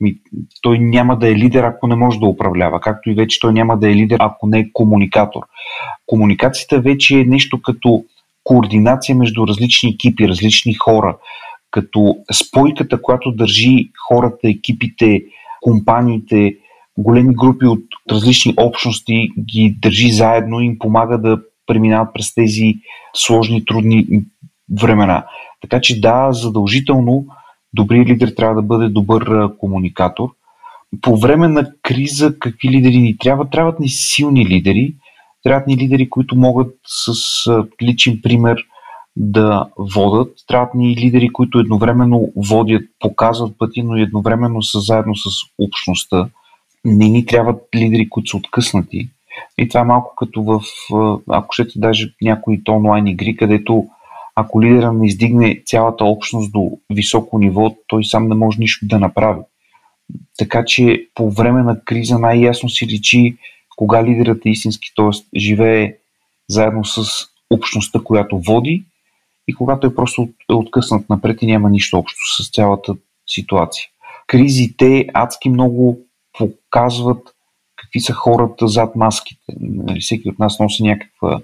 Ми, 0.00 0.14
той 0.62 0.78
няма 0.78 1.18
да 1.18 1.28
е 1.28 1.34
лидер, 1.34 1.64
ако 1.64 1.86
не 1.86 1.96
може 1.96 2.18
да 2.18 2.26
управлява. 2.26 2.80
Както 2.80 3.10
и 3.10 3.14
вече 3.14 3.40
той 3.40 3.52
няма 3.52 3.78
да 3.78 3.90
е 3.90 3.94
лидер, 3.94 4.16
ако 4.20 4.46
не 4.46 4.58
е 4.58 4.72
комуникатор. 4.72 5.42
Комуникацията 6.06 6.80
вече 6.80 7.20
е 7.20 7.24
нещо 7.24 7.62
като 7.62 8.04
координация 8.44 9.16
между 9.16 9.46
различни 9.46 9.90
екипи, 9.90 10.28
различни 10.28 10.74
хора, 10.74 11.16
като 11.70 12.16
спойката, 12.32 13.02
която 13.02 13.32
държи 13.32 13.90
хората, 14.08 14.48
екипите, 14.48 15.22
компаниите, 15.60 16.56
големи 16.98 17.34
групи 17.34 17.66
от 17.66 17.84
различни 18.10 18.54
общности 18.56 19.28
ги 19.50 19.76
държи 19.82 20.12
заедно 20.12 20.60
и 20.60 20.66
им 20.66 20.78
помага 20.78 21.18
да 21.18 21.40
преминават 21.66 22.14
през 22.14 22.34
тези 22.34 22.74
сложни, 23.14 23.64
трудни 23.64 24.06
времена. 24.82 25.26
Така 25.60 25.80
че 25.80 26.00
да, 26.00 26.32
задължително 26.32 27.26
добрият 27.74 28.08
лидер 28.08 28.28
трябва 28.36 28.54
да 28.54 28.62
бъде 28.62 28.88
добър 28.88 29.56
комуникатор. 29.58 30.28
По 31.00 31.16
време 31.16 31.48
на 31.48 31.72
криза 31.82 32.38
какви 32.38 32.68
лидери 32.68 32.98
ни 32.98 33.18
трябва? 33.18 33.50
Трябват 33.50 33.80
ни 33.80 33.88
силни 33.88 34.46
лидери, 34.46 34.94
Трябват 35.42 35.66
ни 35.66 35.76
лидери, 35.76 36.10
които 36.10 36.36
могат 36.36 36.74
с 36.86 37.12
личен 37.82 38.20
пример 38.22 38.56
да 39.16 39.68
водат. 39.78 40.32
Трябват 40.48 40.74
ни 40.74 40.96
лидери, 40.96 41.28
които 41.28 41.58
едновременно 41.58 42.32
водят, 42.36 42.82
показват 43.00 43.58
пъти, 43.58 43.82
но 43.82 43.96
едновременно 43.96 44.62
са 44.62 44.80
заедно 44.80 45.16
с 45.16 45.28
общността. 45.58 46.28
Не 46.84 47.08
ни 47.08 47.26
трябват 47.26 47.62
лидери, 47.74 48.08
които 48.08 48.30
са 48.30 48.36
откъснати. 48.36 49.08
И 49.58 49.68
това 49.68 49.80
е 49.80 49.84
малко 49.84 50.14
като 50.16 50.42
в, 50.42 50.60
ако 51.30 51.52
щете, 51.52 51.72
даже 51.76 52.14
някои 52.22 52.62
онлайн 52.68 53.06
игри, 53.06 53.36
където 53.36 53.86
ако 54.34 54.62
лидера 54.62 54.92
не 54.92 55.06
издигне 55.06 55.62
цялата 55.66 56.04
общност 56.04 56.52
до 56.52 56.70
високо 56.90 57.38
ниво, 57.38 57.76
той 57.86 58.04
сам 58.04 58.28
не 58.28 58.34
може 58.34 58.58
нищо 58.60 58.86
да 58.86 58.98
направи. 58.98 59.40
Така 60.38 60.64
че 60.64 61.06
по 61.14 61.30
време 61.30 61.62
на 61.62 61.84
криза 61.84 62.18
най-ясно 62.18 62.68
си 62.68 62.86
личи 62.86 63.36
кога 63.76 64.04
лидерът 64.04 64.46
е 64.46 64.50
истински, 64.50 64.92
т.е. 64.96 65.38
живее 65.38 65.96
заедно 66.48 66.84
с 66.84 67.02
общността, 67.50 68.00
която 68.04 68.38
води 68.38 68.84
и 69.48 69.54
когато 69.54 69.86
е 69.86 69.94
просто 69.94 70.28
е 70.50 70.54
откъснат 70.54 71.10
напред 71.10 71.42
и 71.42 71.46
няма 71.46 71.70
нищо 71.70 71.98
общо 71.98 72.42
с 72.42 72.50
цялата 72.50 72.94
ситуация. 73.26 73.84
Кризите 74.26 75.06
адски 75.14 75.48
много 75.48 76.00
показват 76.38 77.34
какви 77.76 78.00
са 78.00 78.12
хората 78.12 78.68
зад 78.68 78.96
маските. 78.96 79.42
Нали, 79.60 80.00
всеки 80.00 80.28
от 80.28 80.38
нас 80.38 80.58
носи 80.58 80.82
някаква 80.82 81.40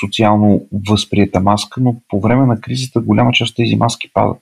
социално 0.00 0.66
възприета 0.88 1.40
маска, 1.40 1.80
но 1.80 1.96
по 2.08 2.20
време 2.20 2.46
на 2.46 2.60
кризата 2.60 3.00
голяма 3.00 3.32
част 3.32 3.50
от 3.50 3.56
тези 3.56 3.76
маски 3.76 4.12
падат. 4.12 4.38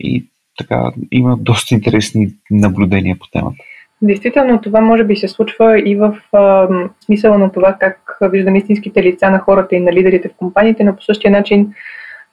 И 0.00 0.24
така 0.58 0.92
има 1.12 1.36
доста 1.36 1.74
интересни 1.74 2.34
наблюдения 2.50 3.18
по 3.18 3.26
темата. 3.26 3.64
Действително 4.02 4.60
това 4.60 4.80
може 4.80 5.04
би 5.04 5.16
се 5.16 5.28
случва 5.28 5.78
и 5.78 5.96
в 5.96 6.18
а, 6.32 6.68
смисъла 7.04 7.38
на 7.38 7.52
това 7.52 7.76
как 7.80 8.18
виждаме 8.22 8.58
истинските 8.58 9.02
лица 9.02 9.30
на 9.30 9.38
хората 9.38 9.76
и 9.76 9.80
на 9.80 9.92
лидерите 9.92 10.28
в 10.28 10.36
компаниите, 10.36 10.84
но 10.84 10.96
по 10.96 11.02
същия 11.02 11.30
начин 11.30 11.72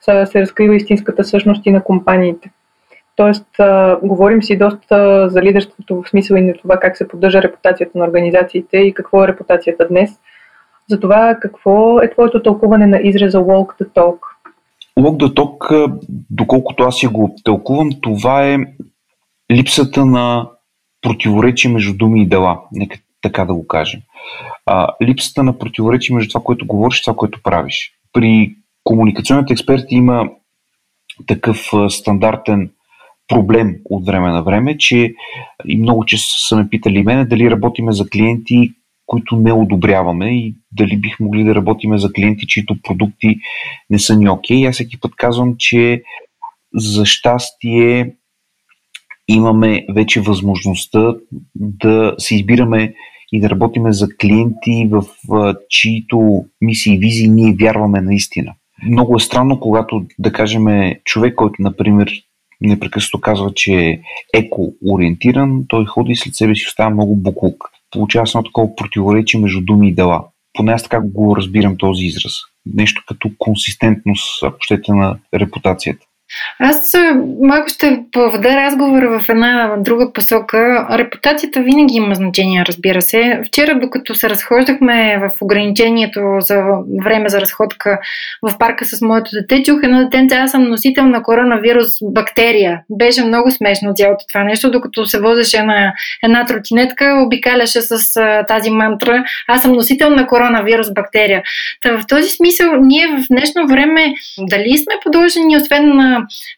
се 0.01 0.41
разкрива 0.41 0.75
истинската 0.75 1.23
същност 1.23 1.65
и 1.65 1.71
на 1.71 1.83
компаниите. 1.83 2.51
Тоест, 3.15 3.59
а, 3.59 3.99
говорим 4.03 4.43
си 4.43 4.57
доста 4.57 5.29
за 5.29 5.41
лидерството 5.41 6.01
в 6.01 6.09
смисъл 6.09 6.35
и 6.35 6.41
на 6.41 6.53
това 6.53 6.77
как 6.77 6.97
се 6.97 7.07
поддържа 7.07 7.41
репутацията 7.41 7.97
на 7.97 8.05
организациите 8.05 8.77
и 8.77 8.93
какво 8.93 9.23
е 9.23 9.27
репутацията 9.27 9.87
днес. 9.87 10.09
За 10.89 10.99
това 10.99 11.37
какво 11.41 11.99
е 11.99 12.09
твоето 12.09 12.43
тълкуване 12.43 12.87
на 12.87 12.99
израза 13.03 13.37
walk 13.37 13.81
the 13.81 13.87
talk? 13.87 14.19
Walk 14.99 15.23
the 15.23 15.33
talk, 15.33 15.91
доколкото 16.29 16.83
аз 16.83 17.03
я 17.03 17.09
го 17.09 17.35
тълкувам, 17.43 17.89
това 18.01 18.47
е 18.47 18.57
липсата 19.51 20.05
на 20.05 20.49
противоречие 21.05 21.71
между 21.71 21.97
думи 21.97 22.21
и 22.21 22.27
дела. 22.27 22.61
Нека 22.71 22.97
така 23.21 23.45
да 23.45 23.53
го 23.53 23.67
кажем. 23.67 24.01
А, 24.65 24.87
липсата 25.03 25.43
на 25.43 25.57
противоречие 25.57 26.15
между 26.15 26.29
това, 26.29 26.43
което 26.43 26.67
говориш 26.67 26.99
и 26.99 27.03
това, 27.03 27.15
което 27.15 27.43
правиш. 27.43 27.91
При 28.13 28.55
комуникационните 28.83 29.53
експерти 29.53 29.95
има 29.95 30.29
такъв 31.27 31.71
стандартен 31.89 32.71
проблем 33.27 33.75
от 33.85 34.05
време 34.05 34.29
на 34.29 34.43
време, 34.43 34.77
че 34.77 35.13
и 35.65 35.77
много 35.77 36.05
често 36.05 36.47
са 36.47 36.55
ме 36.55 36.69
питали 36.69 37.03
мене 37.03 37.25
дали 37.25 37.51
работиме 37.51 37.91
за 37.91 38.09
клиенти, 38.09 38.71
които 39.05 39.35
не 39.35 39.53
одобряваме 39.53 40.37
и 40.37 40.55
дали 40.71 40.97
бих 40.97 41.19
могли 41.19 41.43
да 41.43 41.55
работиме 41.55 41.97
за 41.97 42.13
клиенти, 42.13 42.47
чието 42.47 42.75
продукти 42.83 43.35
не 43.89 43.99
са 43.99 44.15
ни 44.15 44.29
окей. 44.29 44.57
Okay. 44.57 44.69
Аз 44.69 44.75
всеки 44.75 44.99
път 44.99 45.15
казвам, 45.15 45.55
че 45.57 46.03
за 46.75 47.05
щастие 47.05 48.15
имаме 49.27 49.85
вече 49.89 50.21
възможността 50.21 51.15
да 51.55 52.15
си 52.17 52.35
избираме 52.35 52.93
и 53.31 53.39
да 53.39 53.49
работиме 53.49 53.91
за 53.91 54.07
клиенти, 54.21 54.89
в 54.91 55.03
чието 55.69 56.45
мисии 56.61 56.95
и 56.95 56.97
визии 56.97 57.29
ние 57.29 57.55
вярваме 57.59 58.01
наистина. 58.01 58.53
Много 58.83 59.15
е 59.15 59.19
странно, 59.19 59.59
когато, 59.59 60.05
да 60.19 60.31
кажем, 60.31 60.93
човек, 61.03 61.35
който, 61.35 61.55
например, 61.59 62.11
непрекъснато 62.61 63.21
казва, 63.21 63.51
че 63.55 63.73
е 63.73 63.99
еко-ориентиран, 64.33 65.65
той 65.67 65.85
ходи 65.85 66.15
след 66.15 66.35
себе 66.35 66.55
си 66.55 66.65
остава 66.67 66.89
много 66.89 67.15
буклук. 67.15 67.63
Получава 67.91 68.27
се 68.27 68.37
едно 68.37 68.43
такова 68.43 68.75
противоречие 68.75 69.39
между 69.39 69.61
думи 69.61 69.89
и 69.89 69.93
дела. 69.93 70.23
Поне 70.53 70.71
аз 70.71 70.83
така 70.83 70.99
го 70.99 71.35
разбирам 71.35 71.77
този 71.77 72.05
израз. 72.05 72.33
Нещо 72.65 73.03
като 73.07 73.31
консистентност, 73.37 74.43
ако 74.43 74.57
щете, 74.59 74.93
на 74.93 75.17
репутацията. 75.33 76.05
Аз 76.59 76.93
малко 77.41 77.69
ще 77.69 77.99
поведа 78.11 78.55
разговора 78.55 79.19
в 79.19 79.29
една 79.29 79.75
друга 79.77 80.13
посока. 80.13 80.87
Репутацията 80.91 81.61
винаги 81.61 81.95
има 81.95 82.15
значение, 82.15 82.63
разбира 82.67 83.01
се. 83.01 83.41
Вчера, 83.47 83.79
докато 83.79 84.15
се 84.15 84.29
разхождахме 84.29 85.17
в 85.19 85.41
ограничението 85.41 86.19
за 86.39 86.63
време 87.03 87.29
за 87.29 87.41
разходка 87.41 87.99
в 88.41 88.57
парка 88.57 88.85
с 88.85 89.01
моето 89.01 89.29
дете, 89.33 89.63
чух 89.63 89.79
едно 89.83 90.03
детенце, 90.03 90.35
аз 90.35 90.51
съм 90.51 90.63
носител 90.63 91.05
на 91.05 91.23
коронавирус 91.23 91.91
бактерия. 92.03 92.81
Беше 92.89 93.23
много 93.23 93.51
смешно 93.51 93.93
цялото 93.95 94.25
това 94.27 94.43
нещо, 94.43 94.71
докато 94.71 95.05
се 95.05 95.19
возеше 95.19 95.63
на 95.63 95.93
една 96.23 96.45
тротинетка, 96.45 97.23
обикаляше 97.25 97.81
с 97.81 98.21
тази 98.47 98.69
мантра, 98.69 99.23
аз 99.47 99.61
съм 99.61 99.71
носител 99.71 100.09
на 100.09 100.27
коронавирус 100.27 100.93
бактерия. 100.93 101.43
Та 101.81 101.97
в 101.97 102.07
този 102.07 102.29
смисъл, 102.29 102.71
ние 102.81 103.07
в 103.07 103.27
днешно 103.31 103.67
време 103.67 104.13
дали 104.39 104.77
сме 104.77 104.93
подложени, 105.03 105.57
освен 105.57 105.95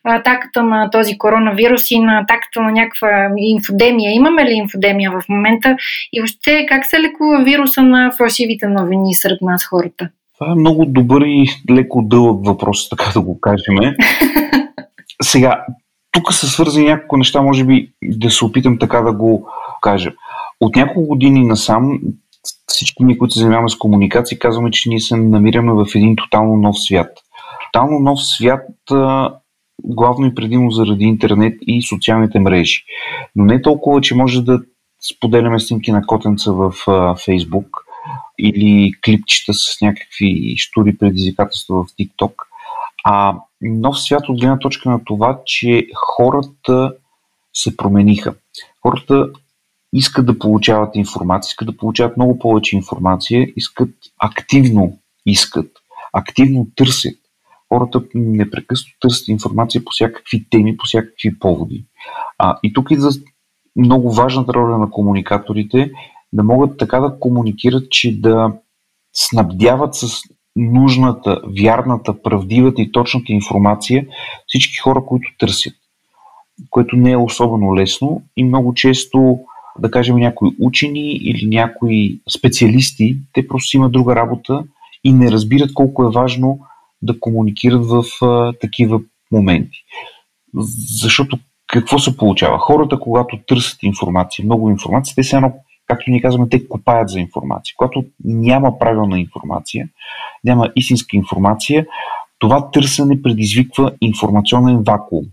на 0.06 0.16
атаката 0.16 0.64
на 0.64 0.90
този 0.90 1.18
коронавирус 1.18 1.92
и 1.92 2.00
на 2.00 2.20
атаката 2.20 2.62
на 2.62 2.72
някаква 2.72 3.30
инфодемия. 3.38 4.12
Имаме 4.14 4.46
ли 4.46 4.54
инфодемия 4.54 5.12
в 5.12 5.30
момента? 5.30 5.76
И 6.14 6.22
въобще 6.22 6.66
как 6.70 6.86
се 6.86 7.00
лекува 7.00 7.44
вируса 7.44 7.84
на 7.84 8.12
фалшивите 8.18 8.68
новини 8.68 9.14
сред 9.14 9.42
нас 9.42 9.66
хората? 9.66 10.10
Това 10.40 10.52
е 10.52 10.56
много 10.56 10.86
добър 10.86 11.22
и 11.22 11.46
леко 11.72 12.02
дълъг 12.02 12.46
въпрос, 12.46 12.90
така 12.90 13.12
да 13.14 13.22
го 13.22 13.42
кажем. 13.42 13.76
Сега, 15.22 15.66
тук 16.12 16.34
са 16.34 16.48
свързани 16.48 16.86
няколко 16.86 17.18
неща, 17.18 17.42
може 17.42 17.64
би 17.64 17.90
да 18.04 18.32
се 18.32 18.46
опитам 18.46 18.80
така 18.80 19.02
да 19.02 19.14
го 19.14 19.48
кажа. 19.82 20.12
От 20.62 20.76
няколко 20.76 21.08
години 21.08 21.46
насам 21.46 22.00
всички 22.68 23.04
ние, 23.04 23.18
които 23.18 23.34
се 23.34 23.40
занимаваме 23.40 23.70
с 23.70 23.76
комуникация, 23.76 24.40
казваме, 24.40 24.72
че 24.72 24.90
ние 24.90 25.00
се 25.00 25.16
намираме 25.16 25.74
в 25.74 25.86
един 25.96 26.16
тотално 26.16 26.56
нов 26.56 26.76
свят. 26.80 27.12
Тотално 27.66 28.00
нов 28.00 28.20
свят 28.24 28.66
главно 29.84 30.26
и 30.26 30.36
предимно 30.36 30.72
заради 30.72 31.06
интернет 31.06 31.58
и 31.62 31.82
социалните 31.82 32.40
мрежи. 32.40 32.84
Но 33.36 33.46
не 33.46 33.62
толкова, 33.62 34.02
че 34.02 34.16
може 34.16 34.42
да 34.42 34.60
споделяме 35.16 35.60
снимки 35.60 35.92
на 35.92 36.06
котенца 36.06 36.52
в 36.52 36.74
Фейсбук 37.26 37.68
или 38.40 38.92
клипчета 39.06 39.54
с 39.54 39.82
някакви 39.82 40.56
штури 40.58 40.98
предизвикателства 40.98 41.84
в 41.84 41.88
TikTok, 41.88 42.34
а 43.04 43.36
нов 43.62 44.02
свят 44.02 44.30
от 44.30 44.40
гледна 44.40 44.60
точка 44.60 44.90
на 44.90 45.04
това, 45.06 45.40
че 45.46 45.88
хората 45.96 46.94
се 47.54 47.78
промениха. 47.78 48.36
Хората 48.82 49.30
искат 49.94 50.26
да 50.26 50.40
получават 50.40 50.96
информация, 50.96 51.50
искат 51.50 51.68
да 51.68 51.78
получават 51.78 52.18
много 52.18 52.40
повече 52.40 52.76
информация, 52.76 53.48
искат 53.56 53.90
активно 54.20 54.98
искат, 55.26 55.72
активно 56.14 56.68
търсят 56.76 57.16
хората 57.74 58.04
непрекъснато 58.16 58.98
търсят 59.00 59.28
информация 59.28 59.86
по 59.86 59.92
всякакви 59.92 60.50
теми, 60.50 60.78
по 60.78 60.86
всякакви 60.86 61.40
поводи. 61.40 61.86
А, 62.38 62.60
и 62.64 62.74
тук 62.74 62.92
идва 62.92 63.10
много 63.76 64.12
важната 64.12 64.54
роля 64.54 64.78
на 64.78 64.90
комуникаторите 64.90 65.92
да 66.34 66.44
могат 66.44 66.78
така 66.78 67.00
да 67.00 67.20
комуникират, 67.20 67.90
че 67.90 68.22
да 68.22 68.54
снабдяват 69.14 69.96
с 69.96 70.08
нужната, 70.56 71.42
вярната, 71.62 72.22
правдивата 72.22 72.82
и 72.82 72.92
точната 72.92 73.32
информация 73.32 74.08
всички 74.48 74.78
хора, 74.78 75.04
които 75.06 75.30
търсят. 75.40 75.74
Което 76.70 76.96
не 76.96 77.12
е 77.12 77.18
особено 77.18 77.76
лесно 77.76 78.22
и 78.38 78.44
много 78.44 78.74
често, 78.74 79.40
да 79.80 79.92
кажем, 79.92 80.16
някои 80.16 80.50
учени 80.62 81.12
или 81.12 81.48
някои 81.48 82.22
специалисти, 82.38 83.18
те 83.34 83.48
просто 83.48 83.78
имат 83.78 83.92
друга 83.92 84.16
работа 84.16 84.64
и 85.04 85.14
не 85.14 85.32
разбират 85.32 85.74
колко 85.74 86.04
е 86.04 86.12
важно 86.12 86.60
да 87.02 87.20
комуникират 87.20 87.86
в 87.86 88.04
а, 88.22 88.54
такива 88.54 89.02
моменти. 89.32 89.78
Защото 91.02 91.40
какво 91.68 92.00
се 92.00 92.18
получава? 92.18 92.58
Хората, 92.58 93.00
когато 93.00 93.40
търсят 93.48 93.84
информация, 93.84 94.46
много 94.46 94.70
информация, 94.70 95.16
те 95.16 95.24
се 95.24 95.42
както 95.88 96.12
ние 96.12 96.22
казваме, 96.22 96.50
те 96.50 96.68
копаят 96.68 97.10
за 97.10 97.20
информация. 97.20 97.74
Когато 97.78 98.06
няма 98.24 98.80
правилна 98.80 99.20
информация, 99.20 99.90
няма 100.44 100.72
истинска 100.76 101.18
информация, 101.18 101.86
това 102.40 102.72
търсене 102.72 103.22
предизвиква 103.22 103.92
информационен 104.02 104.84
вакуум. 104.84 105.26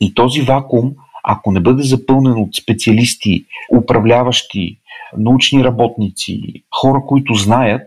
И 0.00 0.14
този 0.14 0.40
вакуум, 0.40 0.94
ако 1.24 1.52
не 1.52 1.60
бъде 1.60 1.82
запълнен 1.82 2.32
от 2.32 2.54
специалисти, 2.54 3.44
управляващи, 3.78 4.78
научни 5.18 5.64
работници, 5.64 6.42
хора, 6.80 7.02
които 7.06 7.34
знаят, 7.34 7.82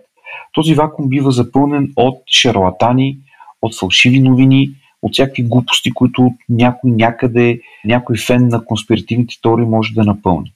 този 0.54 0.74
вакуум 0.74 1.10
бива 1.10 1.32
запълнен 1.32 1.94
от 1.96 2.18
шарлатани, 2.28 3.18
от 3.62 3.80
фалшиви 3.80 4.20
новини, 4.20 4.70
от 5.02 5.13
всякакви 5.13 5.44
глупости, 5.44 5.92
които 5.92 6.32
някой 6.50 6.92
някъде, 6.92 7.60
някой 7.86 8.18
фен 8.18 8.48
на 8.48 8.65
конспиративните 8.65 9.36
теории 9.42 9.65
може 9.65 9.94
да 9.94 10.04
напълни. 10.04 10.54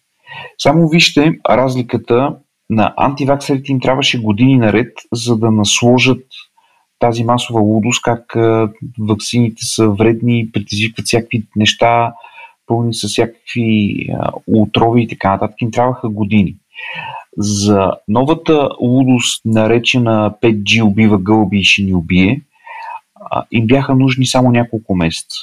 Само 0.57 0.87
вижте 0.87 1.39
разликата 1.49 2.35
на 2.69 2.93
антиваксерите 2.97 3.71
им 3.71 3.79
трябваше 3.79 4.21
години 4.21 4.57
наред, 4.57 4.93
за 5.13 5.37
да 5.37 5.51
насложат 5.51 6.25
тази 6.99 7.23
масова 7.23 7.61
лудост, 7.61 8.01
как 8.01 8.35
вакцините 8.99 9.65
са 9.65 9.89
вредни, 9.89 10.51
предизвикват 10.53 11.05
всякакви 11.05 11.43
неща, 11.55 12.13
пълни 12.67 12.93
с 12.93 13.07
всякакви 13.07 13.95
отрови 14.47 15.03
и 15.03 15.07
така 15.07 15.31
нататък. 15.31 15.61
Им 15.61 15.71
трябваха 15.71 16.09
години. 16.09 16.55
За 17.37 17.91
новата 18.07 18.69
лудост, 18.81 19.45
наречена 19.45 20.33
5G 20.41 20.83
убива 20.83 21.17
гълби 21.17 21.57
и 21.57 21.63
ще 21.63 21.81
ни 21.81 21.93
убие, 21.93 22.41
им 23.51 23.67
бяха 23.67 23.95
нужни 23.95 24.25
само 24.25 24.51
няколко 24.51 24.95
месеца. 24.95 25.37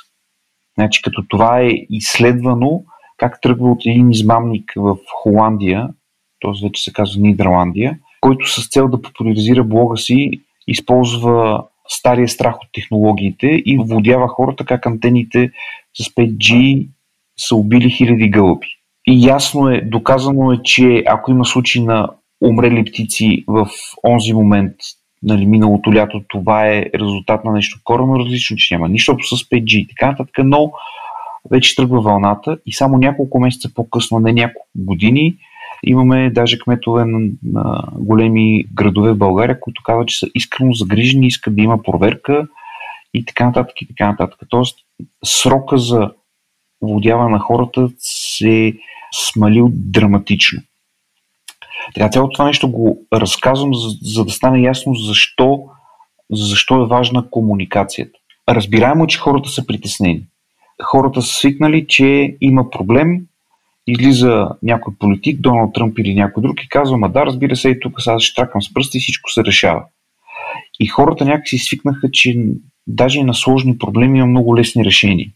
Значи, 0.78 1.02
като 1.02 1.24
това 1.28 1.60
е 1.60 1.70
изследвано, 1.90 2.82
как 3.16 3.40
тръгва 3.40 3.70
от 3.70 3.86
един 3.86 4.10
измамник 4.10 4.72
в 4.76 4.96
Холандия, 5.22 5.88
т.е. 6.40 6.66
вече 6.66 6.82
се 6.82 6.92
казва 6.92 7.20
Нидерландия, 7.22 7.98
който 8.20 8.46
с 8.46 8.68
цел 8.68 8.88
да 8.88 9.02
популяризира 9.02 9.64
блога 9.64 9.96
си 9.96 10.30
използва 10.66 11.64
стария 11.88 12.28
страх 12.28 12.56
от 12.56 12.68
технологиите 12.72 13.46
и 13.46 13.78
вводява 13.78 14.28
хората 14.28 14.64
как 14.64 14.86
антените 14.86 15.50
с 15.94 16.04
5G 16.04 16.88
са 17.36 17.56
убили 17.56 17.90
хиляди 17.90 18.30
гълъби. 18.30 18.66
Ясно 19.12 19.68
е, 19.68 19.80
доказано 19.80 20.52
е, 20.52 20.58
че 20.64 21.04
ако 21.06 21.30
има 21.30 21.44
случаи 21.44 21.82
на 21.82 22.08
умрели 22.42 22.84
птици 22.84 23.44
в 23.48 23.68
онзи 24.04 24.32
момент, 24.32 24.72
нали, 25.22 25.46
миналото 25.46 25.94
лято, 25.94 26.22
това 26.28 26.68
е 26.68 26.86
резултат 26.94 27.44
на 27.44 27.52
нещо 27.52 27.80
коренно 27.84 28.18
различно, 28.18 28.56
че 28.56 28.74
няма 28.74 28.88
нищо 28.88 29.16
с 29.22 29.36
5G 29.36 29.76
и 29.76 29.88
така 29.88 30.06
нататък, 30.06 30.34
но 30.44 30.72
вече 31.50 31.76
тръгва 31.76 32.00
вълната 32.00 32.58
и 32.66 32.72
само 32.72 32.98
няколко 32.98 33.40
месеца 33.40 33.74
по-късно, 33.74 34.20
не 34.20 34.32
няколко 34.32 34.68
години, 34.74 35.36
имаме 35.86 36.30
даже 36.30 36.58
кметове 36.58 37.04
на, 37.04 37.18
на 37.42 37.82
големи 37.92 38.64
градове 38.74 39.12
в 39.12 39.18
България, 39.18 39.60
които 39.60 39.82
казват, 39.84 40.08
че 40.08 40.18
са 40.18 40.26
искрено 40.34 40.72
загрижени, 40.72 41.26
искат 41.26 41.56
да 41.56 41.62
има 41.62 41.82
проверка 41.82 42.46
и 43.14 43.24
така 43.24 43.46
нататък 43.46 43.82
и 43.82 43.88
така 43.88 44.10
нататък. 44.10 44.40
Тоест, 44.48 44.78
срока 45.24 45.78
за 45.78 46.10
овладяване 46.82 47.30
на 47.30 47.38
хората 47.38 47.88
се 47.98 48.74
смалил 49.12 49.68
драматично. 49.72 50.62
Така 51.94 52.08
цялото 52.08 52.32
това 52.32 52.44
нещо 52.44 52.70
го 52.70 52.98
разказвам, 53.12 53.74
за, 53.74 53.88
за 54.02 54.24
да 54.24 54.30
стане 54.30 54.60
ясно 54.60 54.94
защо, 54.94 55.60
защо 56.32 56.82
е 56.82 56.86
важна 56.86 57.30
комуникацията. 57.30 58.18
Разбираемо 58.48 59.06
че 59.06 59.18
хората 59.18 59.48
са 59.48 59.66
притеснени. 59.66 60.22
Хората 60.82 61.22
са 61.22 61.34
свикнали, 61.34 61.86
че 61.88 62.36
има 62.40 62.70
проблем, 62.70 63.20
излиза 63.86 64.48
някой 64.62 64.94
политик, 64.98 65.40
Доналд 65.40 65.74
Тръмп 65.74 65.98
или 65.98 66.14
някой 66.14 66.42
друг 66.42 66.62
и 66.62 66.68
казва, 66.68 66.96
ма 66.96 67.08
да, 67.08 67.26
разбира 67.26 67.56
се, 67.56 67.68
и 67.68 67.80
тук 67.80 68.02
сега 68.02 68.18
ще 68.18 68.34
тракам 68.34 68.62
с 68.62 68.74
пръсти 68.74 68.98
и 68.98 69.00
всичко 69.00 69.30
се 69.30 69.44
решава. 69.44 69.84
И 70.80 70.86
хората 70.86 71.24
някакси 71.24 71.58
свикнаха, 71.58 72.10
че 72.12 72.46
даже 72.86 73.18
и 73.18 73.24
на 73.24 73.34
сложни 73.34 73.78
проблеми 73.78 74.18
има 74.18 74.26
много 74.26 74.56
лесни 74.56 74.84
решения. 74.84 75.28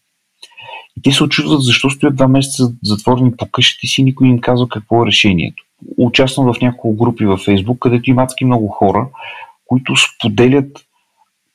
И 0.98 1.02
те 1.02 1.12
се 1.12 1.24
очудват 1.24 1.62
защо 1.62 1.90
стоят 1.90 2.16
два 2.16 2.28
месеца 2.28 2.72
затворени 2.82 3.36
по 3.36 3.50
къщите 3.50 3.86
си 3.86 4.02
никой 4.02 4.28
им 4.28 4.40
казва 4.40 4.68
какво 4.68 5.02
е 5.02 5.06
решението. 5.06 5.64
Участвам 5.98 6.52
в 6.52 6.60
няколко 6.60 6.96
групи 6.96 7.26
във 7.26 7.40
Фейсбук, 7.40 7.78
където 7.78 8.10
има 8.10 8.22
адски 8.22 8.44
много 8.44 8.68
хора, 8.68 9.08
които 9.66 9.94
споделят 9.96 10.84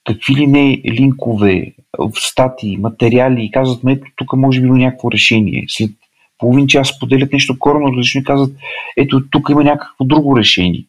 какви 0.05 0.35
ли 0.35 0.47
не 0.47 0.81
линкове, 0.85 1.73
статии, 2.13 2.77
материали 2.77 3.43
и 3.43 3.51
казват, 3.51 3.79
ето 3.87 4.07
тук 4.15 4.33
може 4.33 4.61
би 4.61 4.67
има 4.67 4.77
някакво 4.77 5.11
решение. 5.11 5.65
След 5.67 5.91
половин 6.37 6.67
час 6.67 6.87
споделят 6.87 7.33
нещо 7.33 7.59
коренно 7.59 7.91
различно 7.91 8.21
и 8.21 8.23
казват, 8.23 8.51
ето 8.97 9.29
тук 9.29 9.49
има 9.49 9.63
някакво 9.63 10.05
друго 10.05 10.37
решение. 10.37 10.85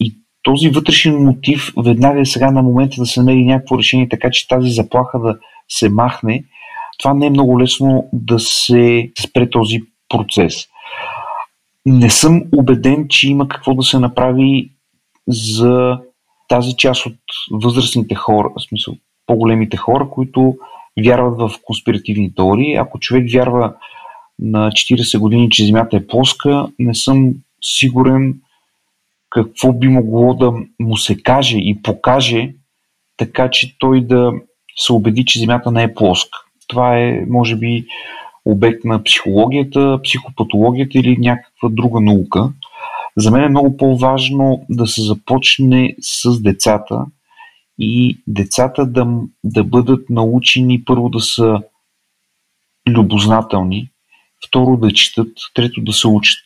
И 0.00 0.14
този 0.42 0.68
вътрешен 0.68 1.24
мотив 1.24 1.72
веднага 1.84 2.20
е 2.20 2.26
сега 2.26 2.50
на 2.50 2.62
момента 2.62 2.96
да 2.98 3.06
се 3.06 3.20
намери 3.20 3.44
някакво 3.44 3.78
решение, 3.78 4.08
така 4.08 4.30
че 4.30 4.48
тази 4.48 4.70
заплаха 4.70 5.18
да 5.18 5.38
се 5.68 5.88
махне, 5.88 6.44
това 6.98 7.14
не 7.14 7.26
е 7.26 7.30
много 7.30 7.60
лесно 7.60 8.08
да 8.12 8.38
се 8.38 9.10
спре 9.20 9.50
този 9.50 9.80
процес. 10.08 10.66
Не 11.86 12.10
съм 12.10 12.42
убеден, 12.56 13.06
че 13.08 13.28
има 13.28 13.48
какво 13.48 13.74
да 13.74 13.82
се 13.82 13.98
направи 13.98 14.70
за 15.28 15.98
тази 16.48 16.76
част 16.76 17.06
от 17.06 17.16
възрастните 17.50 18.14
хора, 18.14 18.50
в 18.56 18.62
смисъл 18.62 18.94
по-големите 19.26 19.76
хора, 19.76 20.08
които 20.10 20.56
вярват 21.04 21.38
в 21.38 21.58
конспиративни 21.64 22.34
теории. 22.34 22.74
Ако 22.74 22.98
човек 22.98 23.32
вярва 23.32 23.74
на 24.38 24.70
40 24.70 25.18
години, 25.18 25.50
че 25.50 25.66
Земята 25.66 25.96
е 25.96 26.06
плоска, 26.06 26.68
не 26.78 26.94
съм 26.94 27.34
сигурен 27.62 28.40
какво 29.30 29.72
би 29.72 29.88
могло 29.88 30.34
да 30.34 30.52
му 30.80 30.96
се 30.96 31.22
каже 31.22 31.58
и 31.58 31.82
покаже, 31.82 32.54
така 33.16 33.50
че 33.50 33.78
той 33.78 34.00
да 34.00 34.32
се 34.76 34.92
убеди, 34.92 35.24
че 35.24 35.38
Земята 35.38 35.70
не 35.70 35.82
е 35.82 35.94
плоска. 35.94 36.38
Това 36.66 36.98
е, 36.98 37.24
може 37.28 37.56
би, 37.56 37.86
обект 38.44 38.84
на 38.84 39.02
психологията, 39.02 40.00
психопатологията 40.04 40.98
или 40.98 41.16
някаква 41.18 41.68
друга 41.68 42.00
наука. 42.00 42.52
За 43.16 43.30
мен 43.30 43.44
е 43.44 43.48
много 43.48 43.76
по-важно 43.76 44.64
да 44.70 44.86
се 44.86 45.02
започне 45.02 45.96
с 46.00 46.42
децата 46.42 47.06
и 47.78 48.18
децата 48.26 48.86
да, 48.86 49.06
да 49.44 49.64
бъдат 49.64 50.10
научени 50.10 50.84
първо 50.84 51.08
да 51.08 51.20
са 51.20 51.60
любознателни, 52.88 53.90
второ 54.48 54.76
да 54.76 54.92
четат, 54.92 55.28
трето 55.54 55.80
да 55.80 55.92
се 55.92 56.08
учат. 56.08 56.38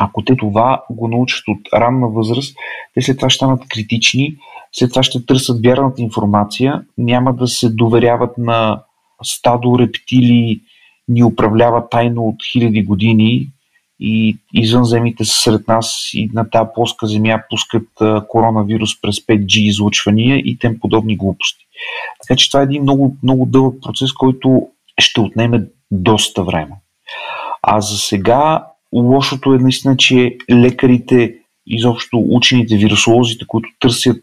Ако 0.00 0.24
те 0.24 0.36
това 0.36 0.82
го 0.90 1.08
научат 1.08 1.48
от 1.48 1.60
ранна 1.74 2.08
възраст, 2.08 2.56
те 2.94 3.00
след 3.00 3.16
това 3.16 3.30
ще 3.30 3.36
станат 3.36 3.68
критични, 3.68 4.36
след 4.72 4.90
това 4.90 5.02
ще 5.02 5.26
търсят 5.26 5.64
вярната 5.64 6.02
информация, 6.02 6.84
няма 6.98 7.34
да 7.34 7.46
се 7.46 7.70
доверяват 7.70 8.38
на 8.38 8.82
стадо 9.22 9.78
рептили, 9.78 10.60
ни 11.08 11.24
управлява 11.24 11.88
тайно 11.88 12.22
от 12.22 12.36
хиляди 12.52 12.82
години 12.82 13.48
и 14.00 14.36
извънземите 14.54 15.24
са 15.24 15.42
сред 15.42 15.68
нас 15.68 16.10
и 16.14 16.30
на 16.32 16.50
тази 16.50 16.68
плоска 16.74 17.06
земя 17.06 17.42
пускат 17.50 17.88
коронавирус 18.28 19.00
през 19.00 19.16
5G 19.16 19.58
излучвания 19.58 20.38
и 20.38 20.58
тем 20.58 20.80
подобни 20.80 21.16
глупости. 21.16 21.64
Така 22.22 22.36
че 22.36 22.50
това 22.50 22.60
е 22.60 22.64
един 22.64 22.82
много, 22.82 23.16
много 23.22 23.46
дълъг 23.46 23.74
процес, 23.82 24.12
който 24.12 24.68
ще 25.00 25.20
отнеме 25.20 25.64
доста 25.90 26.44
време. 26.44 26.72
А 27.62 27.80
за 27.80 27.96
сега 27.96 28.66
лошото 28.94 29.54
е 29.54 29.58
наистина, 29.58 29.96
че 29.96 30.36
лекарите, 30.50 31.34
изобщо 31.66 32.24
учените, 32.28 32.76
вирусолозите, 32.76 33.44
които 33.48 33.68
търсят 33.80 34.22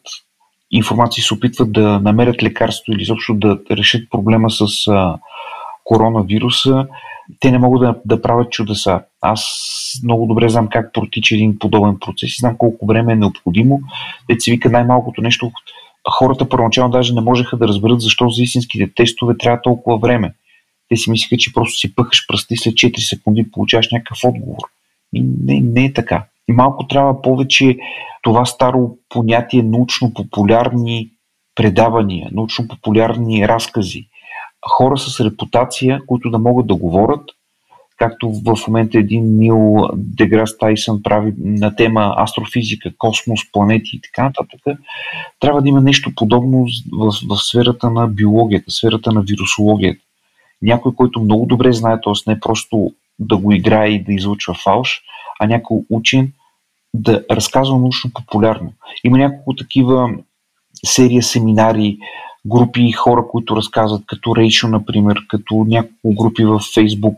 информация 0.72 1.22
и 1.22 1.24
се 1.24 1.34
опитват 1.34 1.72
да 1.72 2.00
намерят 2.00 2.44
лекарство 2.44 2.94
или 2.94 3.02
изобщо 3.02 3.34
да 3.34 3.60
решат 3.72 4.10
проблема 4.10 4.52
с 4.52 4.88
а, 4.88 5.18
коронавируса, 5.84 6.88
те 7.40 7.52
не 7.52 7.60
могат 7.60 7.82
да, 7.82 8.16
да 8.16 8.22
правят 8.22 8.52
чудеса. 8.52 9.02
Аз 9.22 9.44
много 10.04 10.26
добре 10.26 10.50
знам 10.50 10.68
как 10.68 10.94
протича 10.94 11.36
един 11.36 11.60
подобен 11.60 11.98
процес 12.00 12.30
и 12.30 12.40
знам 12.40 12.58
колко 12.58 12.86
време 12.86 13.14
е 13.14 13.16
необходимо. 13.16 13.82
Те 14.28 14.36
се 14.40 14.52
вика 14.52 14.70
най-малкото 14.70 15.22
нещо. 15.22 15.52
Хората 16.10 16.50
първоначално 16.50 16.92
даже 16.92 17.14
не 17.14 17.22
можеха 17.22 17.58
да 17.58 17.68
разберат 17.68 18.02
защо 18.02 18.30
за 18.30 18.44
истинските 18.44 18.94
тестове 18.96 19.38
трябва 19.38 19.62
толкова 19.62 19.98
време. 19.98 20.34
Те 20.90 20.96
си 20.96 21.12
мислиха, 21.12 21.38
че 21.38 21.54
просто 21.54 21.80
си 21.80 21.96
пъхаш 21.96 22.28
пръсти 22.28 22.58
след 22.58 22.74
4 22.74 22.98
секунди 22.98 23.52
получаваш 23.52 23.88
някакъв 23.92 24.18
отговор. 24.24 24.62
И 25.14 25.22
не, 25.44 25.60
не 25.60 25.86
е 25.86 25.94
така. 25.94 26.24
Малко 26.54 26.88
трябва 26.88 27.22
повече 27.22 27.78
това 28.22 28.46
старо 28.46 28.98
понятие 29.10 29.64
научно-популярни 29.64 31.10
предавания, 31.56 32.30
научно-популярни 32.32 33.48
разкази. 33.48 34.08
Хора 34.70 34.98
с 34.98 35.20
репутация, 35.20 36.02
които 36.08 36.30
да 36.30 36.40
могат 36.40 36.68
да 36.68 36.76
говорят, 36.76 37.22
както 37.98 38.32
в 38.32 38.68
момента 38.68 38.98
един 38.98 39.38
Нил 39.38 39.88
Деграс 39.96 40.58
Тайсън 40.58 41.04
прави 41.04 41.34
на 41.38 41.76
тема 41.76 42.16
астрофизика, 42.18 42.92
космос, 42.98 43.52
планети 43.52 43.96
и 43.96 44.02
така 44.02 44.24
нататък, 44.24 44.80
трябва 45.40 45.62
да 45.62 45.70
има 45.70 45.82
нещо 45.82 46.12
подобно 46.16 46.66
в, 46.92 47.14
в 47.30 47.38
сферата 47.38 47.90
на 47.90 48.08
биологията, 48.08 48.72
сферата 48.72 49.12
на 49.12 49.22
вирусологията. 49.22 50.02
Някой, 50.62 50.96
който 50.96 51.20
много 51.22 51.46
добре 51.46 51.74
знае, 51.74 52.02
т.е. 52.02 52.32
не 52.32 52.40
просто 52.40 52.92
да 53.20 53.38
го 53.38 53.52
играе 53.52 53.90
и 53.90 54.04
да 54.04 54.14
излучва 54.14 54.54
фалш, 54.54 55.02
а 55.40 55.48
някой 55.48 55.78
учен 55.90 56.34
да 56.94 57.24
разказва 57.32 57.78
научно 57.78 58.12
популярно. 58.14 58.74
Има 59.04 59.18
няколко 59.18 59.56
такива 59.56 60.10
серия 60.86 61.24
семинари, 61.24 61.98
групи 62.46 62.92
хора, 62.92 63.26
които 63.32 63.56
разказват, 63.56 64.04
като 64.06 64.36
Рейшо, 64.36 64.68
например, 64.68 65.18
като 65.28 65.66
няколко 65.68 66.24
групи 66.24 66.46
в 66.46 66.60
Фейсбук, 66.74 67.16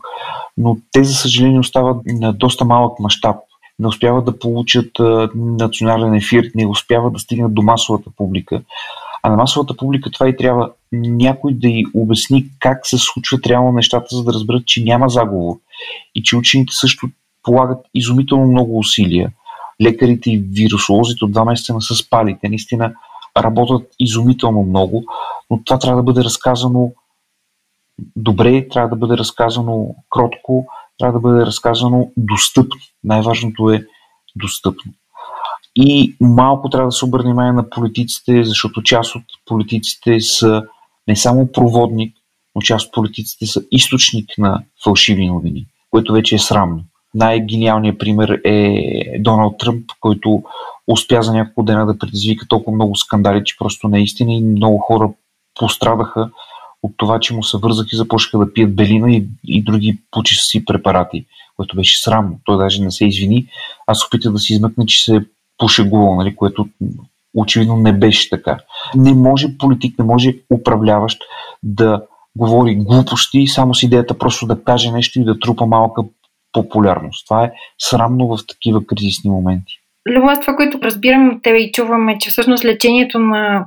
но 0.58 0.78
те, 0.92 1.04
за 1.04 1.14
съжаление, 1.14 1.60
остават 1.60 1.98
на 2.06 2.34
доста 2.34 2.66
малък 2.66 3.00
мащаб. 3.00 3.36
Не 3.80 3.88
успяват 3.88 4.26
да 4.26 4.40
получат 4.40 4.92
национален 5.36 6.14
ефир, 6.14 6.52
не 6.56 6.68
успяват 6.68 7.14
да 7.14 7.20
стигнат 7.20 7.54
до 7.54 7.62
масовата 7.62 8.10
публика. 8.18 8.62
А 9.24 9.30
на 9.30 9.36
масовата 9.36 9.78
публика 9.78 10.12
това 10.12 10.30
и 10.30 10.38
трябва 10.38 10.72
някой 10.94 11.54
да 11.54 11.68
й 11.68 11.86
обясни 11.96 12.46
как 12.60 12.88
се 12.88 12.98
случват 12.98 13.48
реално 13.48 13.72
нещата, 13.72 14.16
за 14.16 14.24
да 14.24 14.34
разберат, 14.34 14.66
че 14.66 14.84
няма 14.84 15.10
заговор 15.10 15.56
и 16.16 16.24
че 16.24 16.38
учените 16.38 16.74
също 16.74 17.08
полагат 17.44 17.86
изумително 17.94 18.48
много 18.48 18.80
усилия. 18.80 19.32
Лекарите 19.82 20.32
и 20.32 20.38
вирусолозите 20.38 21.26
от 21.26 21.32
два 21.32 21.46
месеца 21.46 21.74
не 21.74 21.82
са 21.82 21.96
спали. 21.96 22.38
Те 22.42 22.50
наистина 22.50 22.94
работят 23.38 23.94
изумително 24.00 24.64
много, 24.64 25.04
но 25.50 25.64
това 25.64 25.80
трябва 25.80 25.98
да 25.98 26.04
бъде 26.04 26.24
разказано 26.24 26.92
добре, 28.16 28.68
трябва 28.68 28.90
да 28.90 28.96
бъде 28.96 29.18
разказано 29.18 29.96
кротко, 30.10 30.66
трябва 30.98 31.20
да 31.20 31.20
бъде 31.20 31.46
разказано 31.46 32.12
достъпно. 32.18 32.82
Най-важното 33.04 33.70
е 33.70 33.86
достъпно. 34.36 34.92
И 35.76 36.16
малко 36.22 36.70
трябва 36.70 36.88
да 36.88 36.92
се 36.92 37.06
обърне 37.06 37.24
внимание 37.24 37.54
на 37.54 37.70
политиците, 37.70 38.44
защото 38.44 38.84
част 38.84 39.16
от 39.16 39.24
политиците 39.46 40.20
са 40.20 40.64
не 41.08 41.16
само 41.16 41.52
проводник, 41.52 42.16
но 42.56 42.62
част 42.62 42.88
от 42.88 42.94
политиците 42.94 43.46
са 43.46 43.62
източник 43.72 44.38
на 44.38 44.64
фалшиви 44.84 45.28
новини, 45.28 45.66
което 45.90 46.14
вече 46.14 46.36
е 46.36 46.40
срамно. 46.40 46.84
Най-гениалният 47.14 48.00
пример 48.00 48.42
е 48.46 48.84
Доналд 49.20 49.58
Тръмп, 49.58 49.86
който 50.00 50.44
успя 50.88 51.22
за 51.22 51.34
няколко 51.34 51.64
дена 51.64 51.86
да 51.86 51.98
предизвика 51.98 52.48
толкова 52.48 52.76
много 52.76 52.96
скандали, 52.96 53.42
че 53.46 53.58
просто 53.58 53.88
не 53.88 54.00
е 54.00 54.04
истина 54.04 54.34
и 54.34 54.44
много 54.44 54.78
хора 54.78 55.10
пострадаха 55.60 56.30
от 56.84 56.92
това, 56.98 57.20
че 57.20 57.34
му 57.34 57.44
се 57.44 57.58
вързах 57.58 57.88
и 57.94 57.96
започнаха 57.96 58.46
да 58.46 58.54
пият 58.54 58.76
белина 58.76 59.12
и, 59.12 59.28
и 59.44 59.64
други 59.64 59.98
си 60.26 60.66
препарати, 60.66 61.26
което 61.56 61.76
беше 61.76 62.04
срамно. 62.04 62.40
Той 62.46 62.58
даже 62.58 62.84
не 62.84 62.92
се 62.92 63.06
извини. 63.06 63.48
Аз 63.88 64.06
опитах 64.06 64.32
да 64.32 64.40
си 64.40 64.54
измъкна, 64.54 64.86
че 64.86 65.04
се 65.04 65.16
е 65.16 65.22
пошегувал, 65.58 66.16
нали, 66.16 66.36
което 66.36 66.68
очевидно 67.36 67.78
не 67.78 67.94
беше 67.94 68.30
така. 68.30 68.58
Не 68.96 69.14
може 69.14 69.58
политик, 69.58 70.00
не 70.00 70.06
може 70.06 70.34
управляващ 70.54 71.22
да 71.64 72.04
говори 72.36 72.76
глупости 72.76 73.48
само 73.48 73.76
с 73.76 73.84
идеята 73.84 74.18
просто 74.18 74.48
да 74.48 74.64
каже 74.64 74.92
нещо 74.92 75.20
и 75.20 75.24
да 75.24 75.40
трупа 75.40 75.66
малка 75.66 76.04
популярност. 76.54 77.28
Това 77.28 77.44
е 77.46 77.52
срамно 77.80 78.28
в 78.28 78.38
такива 78.48 78.86
кризисни 78.86 79.30
моменти. 79.30 79.74
Любов, 80.10 80.40
това, 80.42 80.56
което 80.56 80.80
разбирам 80.84 81.30
от 81.30 81.44
тебе 81.44 81.58
и 81.58 81.72
чуваме, 81.72 82.18
че 82.20 82.30
всъщност 82.30 82.66
лечението 82.66 83.20
на 83.20 83.66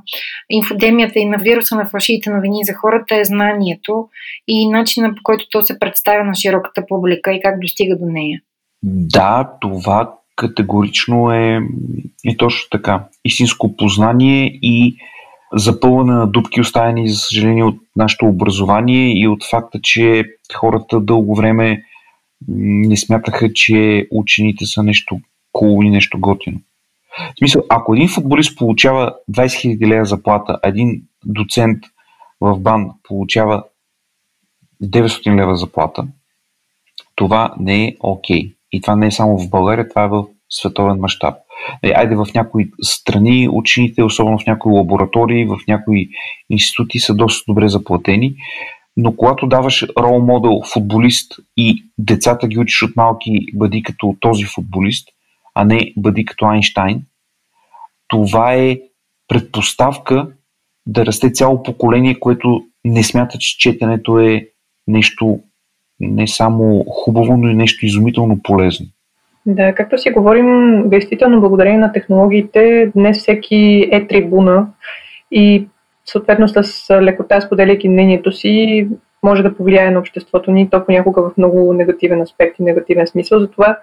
инфодемията 0.50 1.18
и 1.18 1.24
на 1.24 1.36
вируса 1.38 1.76
на 1.76 1.88
фалшивите 1.90 2.30
новини 2.30 2.58
за 2.64 2.74
хората 2.74 3.16
е 3.16 3.24
знанието 3.24 4.08
и 4.48 4.68
начина 4.68 5.14
по 5.14 5.20
който 5.22 5.44
то 5.50 5.62
се 5.62 5.78
представя 5.78 6.24
на 6.24 6.34
широката 6.34 6.86
публика 6.88 7.32
и 7.32 7.40
как 7.40 7.60
достига 7.60 7.96
до 7.98 8.06
нея. 8.06 8.40
Да, 8.82 9.50
това 9.60 10.14
категорично 10.36 11.32
е, 11.32 11.60
е 12.26 12.36
точно 12.36 12.68
така. 12.70 13.04
Истинско 13.24 13.76
познание 13.76 14.58
и 14.62 14.96
запълване 15.52 16.12
на 16.12 16.26
дупки, 16.26 16.60
оставени, 16.60 17.08
за 17.08 17.16
съжаление, 17.16 17.64
от 17.64 17.76
нашето 17.96 18.26
образование 18.26 19.12
и 19.22 19.28
от 19.28 19.44
факта, 19.50 19.78
че 19.82 20.24
хората 20.54 21.00
дълго 21.00 21.34
време 21.34 21.82
не 22.48 22.96
смятаха, 22.96 23.52
че 23.52 24.08
учените 24.10 24.66
са 24.66 24.82
нещо 24.82 25.20
cool 25.54 25.86
и 25.86 25.90
нещо 25.90 26.20
готино. 26.20 26.60
В 27.18 27.38
смисъл, 27.38 27.62
ако 27.68 27.94
един 27.94 28.08
футболист 28.08 28.58
получава 28.58 29.14
20 29.30 29.44
000 29.44 29.88
лева 29.88 30.04
заплата, 30.04 30.58
а 30.62 30.68
един 30.68 31.02
доцент 31.24 31.78
в 32.40 32.60
БАН 32.60 32.90
получава 33.02 33.64
900 34.82 35.36
лева 35.36 35.56
заплата, 35.56 36.06
това 37.14 37.54
не 37.60 37.84
е 37.84 37.96
окей. 38.00 38.42
Okay. 38.42 38.54
И 38.72 38.80
това 38.80 38.96
не 38.96 39.06
е 39.06 39.10
само 39.10 39.38
в 39.38 39.50
България, 39.50 39.88
това 39.88 40.04
е 40.04 40.08
в 40.08 40.24
световен 40.50 40.96
мащаб. 40.96 41.34
Е, 41.82 41.92
айде 41.96 42.16
в 42.16 42.26
някои 42.34 42.70
страни 42.82 43.48
учените, 43.52 44.02
особено 44.02 44.38
в 44.38 44.46
някои 44.46 44.72
лаборатории, 44.72 45.46
в 45.46 45.58
някои 45.68 46.08
институти 46.50 46.98
са 46.98 47.14
доста 47.14 47.44
добре 47.48 47.68
заплатени, 47.68 48.36
Но 48.96 49.16
когато 49.16 49.46
даваш 49.46 49.86
рол 49.98 50.20
модел 50.20 50.60
футболист 50.72 51.32
и 51.56 51.84
децата 51.98 52.48
ги 52.48 52.58
учиш 52.58 52.82
от 52.82 52.96
малки, 52.96 53.46
бъди 53.54 53.82
като 53.82 54.16
този 54.20 54.44
футболист, 54.44 55.08
а 55.54 55.64
не 55.64 55.92
бъди 55.96 56.24
като 56.24 56.46
Айнштайн, 56.46 57.02
това 58.08 58.54
е 58.54 58.78
предпоставка 59.28 60.28
да 60.86 61.06
расте 61.06 61.30
цяло 61.30 61.62
поколение, 61.62 62.20
което 62.20 62.64
не 62.84 63.02
смята, 63.02 63.38
че 63.38 63.58
четенето 63.58 64.18
е 64.18 64.48
нещо 64.88 65.40
не 66.00 66.26
само 66.26 66.84
хубаво, 66.88 67.36
но 67.36 67.48
и 67.48 67.54
нещо 67.54 67.86
изумително 67.86 68.38
полезно. 68.42 68.86
Да, 69.46 69.74
както 69.74 69.98
си 69.98 70.10
говорим, 70.10 70.82
действително 70.88 71.40
благодарение 71.40 71.78
на 71.78 71.92
технологиите, 71.92 72.92
днес 72.96 73.18
всеки 73.18 73.88
е 73.92 74.06
трибуна 74.06 74.66
и 75.30 75.66
съответно 76.04 76.48
с 76.48 76.90
лекота, 77.02 77.40
споделяйки 77.40 77.88
мнението 77.88 78.32
си, 78.32 78.88
може 79.22 79.42
да 79.42 79.56
повлияе 79.56 79.90
на 79.90 79.98
обществото 79.98 80.50
ни, 80.50 80.70
то 80.70 80.84
понякога 80.84 81.22
в 81.22 81.36
много 81.36 81.72
негативен 81.72 82.20
аспект 82.20 82.58
и 82.58 82.62
негативен 82.62 83.06
смисъл. 83.06 83.40
Затова, 83.40 83.78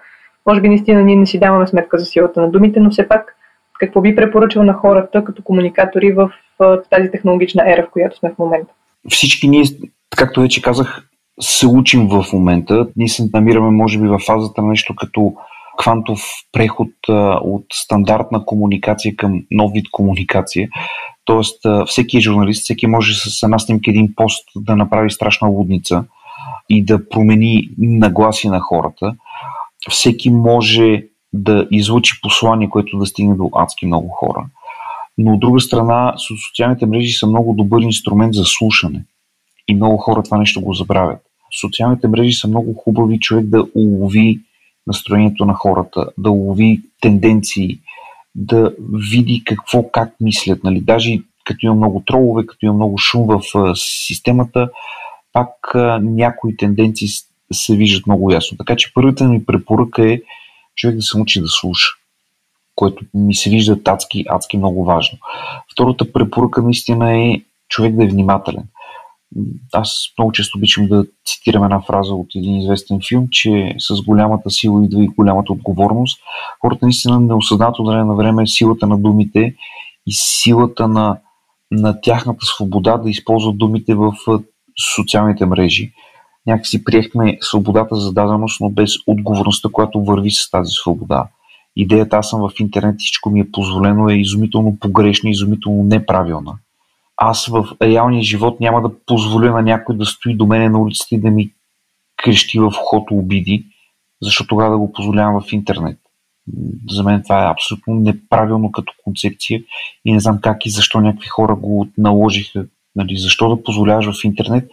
може 0.46 0.60
би, 0.60 0.68
наистина 0.68 1.02
ние 1.02 1.16
не 1.16 1.26
си 1.26 1.38
даваме 1.38 1.66
сметка 1.66 1.98
за 1.98 2.04
силата 2.04 2.40
на 2.40 2.50
думите, 2.50 2.80
но 2.80 2.90
все 2.90 3.08
пак, 3.08 3.36
какво 3.80 4.00
би 4.00 4.16
препоръчал 4.16 4.62
на 4.62 4.72
хората 4.72 5.24
като 5.24 5.42
комуникатори 5.42 6.12
в 6.12 6.32
тази 6.90 7.10
технологична 7.10 7.72
ера, 7.72 7.86
в 7.86 7.90
която 7.90 8.16
сме 8.16 8.30
в 8.34 8.38
момента? 8.38 8.72
Всички 9.08 9.48
ние, 9.48 9.64
както 10.16 10.40
вече 10.40 10.62
казах, 10.62 11.08
се 11.40 11.66
учим 11.66 12.08
в 12.08 12.24
момента. 12.32 12.86
Ние 12.96 13.08
се 13.08 13.28
намираме, 13.34 13.70
може 13.70 13.98
би, 13.98 14.08
в 14.08 14.18
фазата 14.18 14.62
на 14.62 14.68
нещо 14.68 14.94
като 14.96 15.34
квантов 15.78 16.20
преход 16.52 16.88
от 17.42 17.64
стандартна 17.72 18.44
комуникация 18.44 19.16
към 19.16 19.42
нов 19.50 19.72
вид 19.74 19.86
комуникация. 19.92 20.68
Тоест, 21.24 21.60
всеки 21.86 22.16
е 22.16 22.20
журналист, 22.20 22.62
всеки 22.62 22.86
може 22.86 23.14
с 23.14 23.42
една 23.42 23.58
снимка 23.58 23.90
един 23.90 24.14
пост 24.14 24.48
да 24.56 24.76
направи 24.76 25.10
страшна 25.10 25.48
лудница 25.48 26.04
и 26.68 26.84
да 26.84 27.08
промени 27.08 27.68
нагласи 27.78 28.48
на 28.48 28.60
хората. 28.60 29.14
Всеки 29.90 30.30
може 30.30 31.04
да 31.32 31.66
излучи 31.70 32.20
послание, 32.22 32.70
което 32.70 32.98
да 32.98 33.06
стигне 33.06 33.34
до 33.34 33.50
адски 33.54 33.86
много 33.86 34.08
хора. 34.08 34.46
Но 35.18 35.32
от 35.32 35.40
друга 35.40 35.60
страна, 35.60 36.14
социалните 36.46 36.86
мрежи 36.86 37.12
са 37.12 37.26
много 37.26 37.54
добър 37.54 37.82
инструмент 37.82 38.34
за 38.34 38.44
слушане. 38.44 39.04
И 39.68 39.74
много 39.74 39.96
хора 39.96 40.22
това 40.22 40.38
нещо 40.38 40.60
го 40.60 40.74
забравят. 40.74 41.20
Социалните 41.60 42.08
мрежи 42.08 42.32
са 42.32 42.48
много 42.48 42.74
хубави 42.74 43.20
човек 43.20 43.46
да 43.46 43.66
улови 43.74 44.40
настроението 44.86 45.44
на 45.44 45.54
хората, 45.54 46.06
да 46.18 46.30
улови 46.30 46.82
тенденции, 47.00 47.78
да 48.34 48.74
види 49.12 49.42
какво, 49.44 49.90
как 49.90 50.14
мислят. 50.20 50.64
Нали? 50.64 50.80
Даже 50.80 51.18
като 51.44 51.66
има 51.66 51.74
много 51.74 52.02
тролове, 52.06 52.46
като 52.46 52.66
има 52.66 52.74
много 52.74 52.98
шум 52.98 53.26
в 53.26 53.42
системата, 53.76 54.70
пак 55.32 55.50
някои 56.02 56.56
тенденции 56.56 57.08
се 57.52 57.76
виждат 57.76 58.06
много 58.06 58.32
ясно. 58.32 58.58
Така 58.58 58.76
че 58.76 58.94
първата 58.94 59.24
ми 59.24 59.44
препоръка 59.44 60.08
е 60.08 60.20
човек 60.76 60.96
да 60.96 61.02
се 61.02 61.16
научи 61.16 61.40
да 61.40 61.48
слуша, 61.48 61.88
което 62.74 63.04
ми 63.14 63.34
се 63.34 63.50
вижда 63.50 63.80
адски, 63.84 64.24
адски 64.28 64.56
много 64.56 64.84
важно. 64.84 65.18
Втората 65.72 66.12
препоръка 66.12 66.62
наистина 66.62 67.16
е 67.18 67.42
човек 67.68 67.96
да 67.96 68.04
е 68.04 68.08
внимателен 68.08 68.64
аз 69.72 69.94
много 70.18 70.32
често 70.32 70.58
обичам 70.58 70.88
да 70.88 71.04
цитирам 71.26 71.64
една 71.64 71.80
фраза 71.80 72.14
от 72.14 72.26
един 72.34 72.60
известен 72.60 73.00
филм, 73.08 73.26
че 73.30 73.74
с 73.78 74.02
голямата 74.02 74.50
сила 74.50 74.84
идва 74.84 75.04
и 75.04 75.08
голямата 75.08 75.52
отговорност. 75.52 76.20
Хората 76.60 76.86
наистина 76.86 77.20
не 77.20 77.34
осъзнат 77.34 77.78
от 77.78 77.86
време 77.86 78.04
на 78.04 78.14
време 78.14 78.46
силата 78.46 78.86
на 78.86 78.98
думите 78.98 79.54
и 80.06 80.12
силата 80.12 80.88
на, 80.88 81.18
на 81.70 82.00
тяхната 82.00 82.46
свобода 82.46 82.96
да 82.96 83.10
използват 83.10 83.58
думите 83.58 83.94
в 83.94 84.14
социалните 84.94 85.46
мрежи. 85.46 85.92
Някакси 86.46 86.84
приехме 86.84 87.38
свободата 87.40 87.96
за 87.96 88.12
даденост, 88.12 88.60
но 88.60 88.70
без 88.70 88.92
отговорността, 89.06 89.68
която 89.72 90.04
върви 90.04 90.30
с 90.30 90.50
тази 90.50 90.70
свобода. 90.70 91.28
Идеята 91.76 92.16
аз 92.16 92.30
съм 92.30 92.40
в 92.40 92.60
интернет, 92.60 92.96
всичко 92.98 93.30
ми 93.30 93.40
е 93.40 93.50
позволено 93.52 94.08
е 94.08 94.14
изумително 94.14 94.78
погрешна, 94.80 95.30
изумително 95.30 95.82
неправилна 95.82 96.52
аз 97.16 97.46
в 97.46 97.66
реалния 97.82 98.22
живот 98.22 98.60
няма 98.60 98.82
да 98.82 99.04
позволя 99.06 99.50
на 99.50 99.62
някой 99.62 99.96
да 99.96 100.04
стои 100.06 100.34
до 100.34 100.46
мене 100.46 100.68
на 100.68 100.78
улицата 100.78 101.14
и 101.14 101.20
да 101.20 101.30
ми 101.30 101.50
крещи 102.16 102.58
в 102.58 102.66
ухото 102.66 103.14
обиди, 103.14 103.66
защото 104.22 104.48
тогава 104.48 104.70
да 104.70 104.78
го 104.78 104.92
позволявам 104.92 105.42
в 105.42 105.52
интернет. 105.52 105.98
За 106.90 107.02
мен 107.02 107.22
това 107.22 107.46
е 107.46 107.50
абсолютно 107.50 107.94
неправилно 107.94 108.72
като 108.72 108.92
концепция 109.04 109.62
и 110.04 110.12
не 110.12 110.20
знам 110.20 110.38
как 110.40 110.66
и 110.66 110.70
защо 110.70 111.00
някакви 111.00 111.28
хора 111.28 111.54
го 111.54 111.88
наложиха. 111.98 112.66
Нали, 112.96 113.16
защо 113.16 113.56
да 113.56 113.62
позволяваш 113.62 114.20
в 114.20 114.24
интернет 114.24 114.70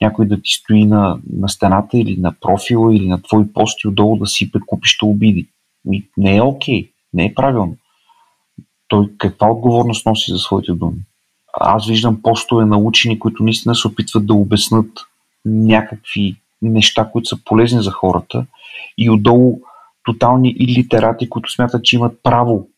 някой 0.00 0.26
да 0.26 0.36
ти 0.36 0.50
стои 0.50 0.84
на, 0.84 1.18
на 1.32 1.48
стената 1.48 1.98
или 1.98 2.20
на 2.20 2.32
профила 2.40 2.94
или 2.94 3.08
на 3.08 3.22
твой 3.22 3.52
пост 3.52 3.84
и 3.84 3.88
отдолу 3.88 4.16
да 4.16 4.26
сипе 4.26 4.58
купища 4.66 5.06
обиди. 5.06 5.48
Не 6.16 6.36
е 6.36 6.42
окей, 6.42 6.90
не 7.12 7.24
е 7.24 7.34
правилно. 7.34 7.76
Той 8.88 9.10
каква 9.18 9.50
отговорност 9.50 10.06
носи 10.06 10.30
за 10.30 10.38
своите 10.38 10.72
думи? 10.72 10.98
Аз 11.52 11.86
виждам 11.86 12.22
постове 12.22 12.64
на 12.64 12.78
учени, 12.78 13.18
които 13.18 13.42
наистина 13.42 13.74
се 13.74 13.88
опитват 13.88 14.26
да 14.26 14.34
обяснат 14.34 14.90
някакви 15.44 16.36
неща, 16.62 17.08
които 17.12 17.28
са 17.28 17.44
полезни 17.44 17.82
за 17.82 17.90
хората 17.90 18.46
и 18.98 19.10
отдолу 19.10 19.60
тотални 20.04 20.54
илитерати, 20.58 21.28
които 21.28 21.52
смятат, 21.52 21.84
че 21.84 21.96
имат 21.96 22.18
право 22.22 22.68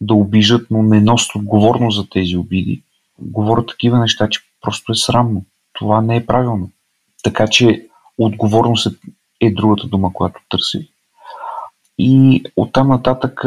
да 0.00 0.14
обижат, 0.14 0.66
но 0.70 0.82
не 0.82 1.00
носят 1.00 1.34
отговорност 1.34 1.96
за 1.96 2.08
тези 2.10 2.36
обиди. 2.36 2.82
Говорят 3.18 3.66
такива 3.66 3.98
неща, 3.98 4.28
че 4.28 4.40
просто 4.60 4.92
е 4.92 4.94
срамно. 4.94 5.44
Това 5.72 6.00
не 6.00 6.16
е 6.16 6.26
правилно. 6.26 6.70
Така 7.22 7.46
че 7.48 7.86
отговорност 8.18 8.86
е, 8.86 8.90
е 9.46 9.50
другата 9.50 9.86
дума, 9.86 10.12
която 10.12 10.40
търси. 10.48 10.88
И 11.98 12.44
оттам 12.56 12.88
нататък 12.88 13.44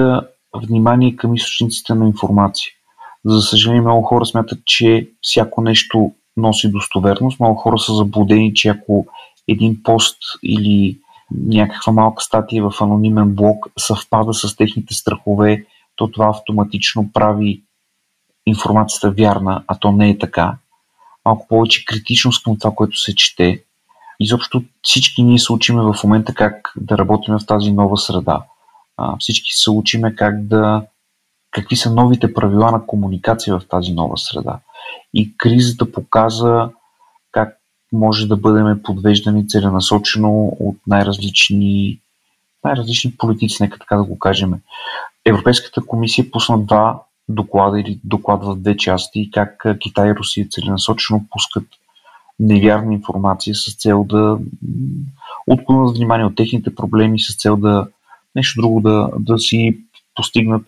внимание 0.55 1.15
към 1.15 1.35
източниците 1.35 1.93
на 1.93 2.07
информация. 2.07 2.71
За 3.25 3.41
съжаление, 3.41 3.81
много 3.81 4.01
хора 4.01 4.25
смятат, 4.25 4.59
че 4.65 5.09
всяко 5.21 5.61
нещо 5.61 6.11
носи 6.37 6.71
достоверност. 6.71 7.39
Много 7.39 7.55
хора 7.55 7.79
са 7.79 7.93
заблудени, 7.93 8.53
че 8.53 8.69
ако 8.69 9.05
един 9.47 9.83
пост 9.83 10.17
или 10.43 10.99
някаква 11.31 11.93
малка 11.93 12.23
статия 12.23 12.69
в 12.69 12.81
анонимен 12.81 13.35
блог 13.35 13.67
съвпада 13.77 14.33
с 14.33 14.55
техните 14.55 14.93
страхове, 14.93 15.65
то 15.95 16.07
това 16.07 16.29
автоматично 16.29 17.09
прави 17.13 17.63
информацията 18.45 19.11
вярна, 19.11 19.63
а 19.67 19.75
то 19.75 19.91
не 19.91 20.09
е 20.09 20.17
така. 20.17 20.57
Малко 21.25 21.47
повече 21.47 21.85
критичност 21.85 22.43
към 22.43 22.57
това, 22.59 22.71
което 22.75 22.97
се 22.97 23.15
чете. 23.15 23.63
Изобщо 24.19 24.63
всички 24.81 25.23
ние 25.23 25.39
се 25.39 25.53
учиме 25.53 25.81
в 25.81 25.95
момента 26.03 26.33
как 26.33 26.73
да 26.75 26.97
работим 26.97 27.37
в 27.39 27.45
тази 27.45 27.71
нова 27.71 27.97
среда. 27.97 28.41
Всички 29.19 29.49
се 29.51 29.71
учиме 29.71 30.15
как 30.15 30.43
да 30.47 30.85
какви 31.51 31.75
са 31.75 31.93
новите 31.93 32.33
правила 32.33 32.71
на 32.71 32.85
комуникация 32.85 33.59
в 33.59 33.67
тази 33.67 33.91
нова 33.91 34.17
среда. 34.17 34.59
И 35.13 35.37
кризата 35.37 35.91
показа 35.91 36.69
как 37.31 37.57
може 37.93 38.27
да 38.27 38.37
бъдем 38.37 38.83
подвеждани 38.83 39.47
целенасочено 39.47 40.57
от 40.59 40.77
най-различни, 40.87 41.99
най-различни 42.63 43.15
политици, 43.17 43.63
нека 43.63 43.79
така 43.79 43.95
да 43.95 44.03
го 44.03 44.19
кажем. 44.19 44.53
Европейската 45.25 45.81
комисия 45.85 46.31
пусна 46.31 46.59
два 46.59 47.03
доклада 47.29 47.79
или 47.79 47.99
доклад 48.03 48.43
в 48.43 48.55
две 48.55 48.77
части, 48.77 49.29
как 49.31 49.65
Китай 49.79 50.09
и 50.09 50.15
Русия 50.15 50.47
целенасочено 50.49 51.25
пускат 51.31 51.63
невярна 52.39 52.93
информация 52.93 53.55
с 53.55 53.75
цел 53.75 54.03
да 54.03 54.37
отклонят 55.47 55.95
внимание 55.95 56.25
от 56.25 56.35
техните 56.35 56.75
проблеми, 56.75 57.19
с 57.19 57.37
цел 57.37 57.55
да 57.55 57.87
нещо 58.35 58.61
друго 58.61 58.81
да, 58.81 59.09
да 59.19 59.37
си 59.37 59.77
постигнат. 60.15 60.61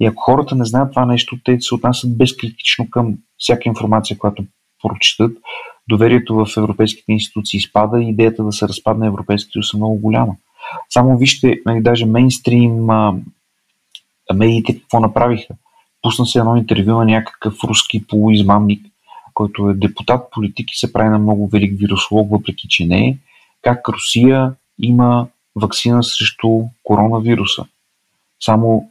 И 0.00 0.06
ако 0.06 0.22
хората 0.22 0.54
не 0.54 0.64
знаят 0.64 0.90
това 0.90 1.06
нещо, 1.06 1.38
те 1.44 1.60
се 1.60 1.74
отнасят 1.74 2.18
безкритично 2.18 2.90
към 2.90 3.14
всяка 3.38 3.62
информация, 3.68 4.18
която 4.18 4.44
прочитат. 4.82 5.32
Доверието 5.88 6.34
в 6.34 6.56
европейските 6.56 7.12
институции 7.12 7.60
спада 7.60 8.02
и 8.02 8.08
идеята 8.08 8.44
да 8.44 8.52
се 8.52 8.68
разпадне 8.68 9.06
Европейския 9.06 9.52
съюз 9.52 9.74
е 9.74 9.76
много 9.76 9.96
голяма. 9.96 10.36
Само 10.90 11.18
вижте, 11.18 11.60
нали, 11.66 11.82
даже 11.82 12.06
мейнстрим 12.06 12.90
а, 12.90 13.14
медиите 14.34 14.80
какво 14.80 15.00
направиха. 15.00 15.54
Пусна 16.02 16.26
се 16.26 16.38
едно 16.38 16.56
интервю 16.56 16.92
на 16.92 17.04
някакъв 17.04 17.64
руски 17.64 18.06
полуизмамник, 18.06 18.86
който 19.34 19.70
е 19.70 19.74
депутат, 19.74 20.30
политик 20.30 20.72
и 20.72 20.76
се 20.76 20.92
прави 20.92 21.08
на 21.08 21.18
много 21.18 21.48
велик 21.48 21.78
вирусолог, 21.80 22.30
въпреки 22.30 22.68
че 22.68 22.86
не 22.86 23.06
е, 23.06 23.18
как 23.62 23.88
Русия 23.88 24.52
има 24.82 25.26
вакцина 25.56 26.04
срещу 26.04 26.62
коронавируса. 26.82 27.64
Само 28.40 28.90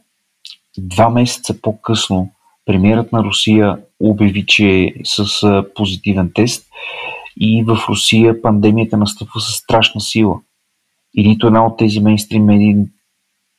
два 0.78 1.08
месеца 1.08 1.60
по-късно 1.60 2.30
премиерът 2.64 3.12
на 3.12 3.24
Русия 3.24 3.78
обяви, 4.00 4.46
че 4.46 4.68
е 4.68 4.92
с 5.04 5.64
позитивен 5.74 6.30
тест 6.34 6.66
и 7.40 7.64
в 7.66 7.78
Русия 7.88 8.42
пандемията 8.42 8.96
настъпва 8.96 9.40
с 9.40 9.52
страшна 9.52 10.00
сила. 10.00 10.40
И 11.14 11.28
нито 11.28 11.46
една 11.46 11.66
от 11.66 11.78
тези 11.78 12.00
мейнстрим 12.00 12.44
медии 12.44 12.76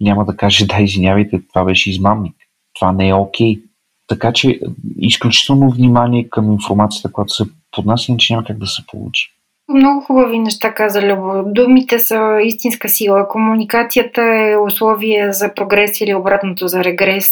няма 0.02 0.26
да 0.26 0.38
каже 0.38 0.66
да, 0.66 0.82
извинявайте, 0.82 1.42
това 1.48 1.66
беше 1.66 1.90
измамник. 1.90 2.36
Това 2.74 2.92
не 2.92 3.10
е 3.10 3.14
окей. 3.14 3.56
Okay. 3.56 3.62
Така 4.08 4.34
че 4.34 4.60
изключително 5.00 5.72
внимание 5.72 6.30
към 6.30 6.52
информацията, 6.52 7.12
която 7.12 7.34
се 7.34 7.44
поднася, 7.72 8.12
иначе 8.12 8.34
няма 8.34 8.46
как 8.46 8.58
да 8.58 8.68
се 8.68 8.86
получи. 8.88 9.37
Много 9.74 10.02
хубави 10.02 10.40
неща 10.40 10.74
каза 10.74 11.02
Любо. 11.02 11.44
Думите 11.46 12.00
са 12.00 12.40
истинска 12.44 12.90
сила. 12.90 13.28
Комуникацията 13.28 14.22
е 14.22 14.58
условие 14.58 15.32
за 15.32 15.54
прогрес 15.54 16.02
или 16.02 16.16
обратното 16.16 16.68
за 16.68 16.84
регрес. 16.84 17.30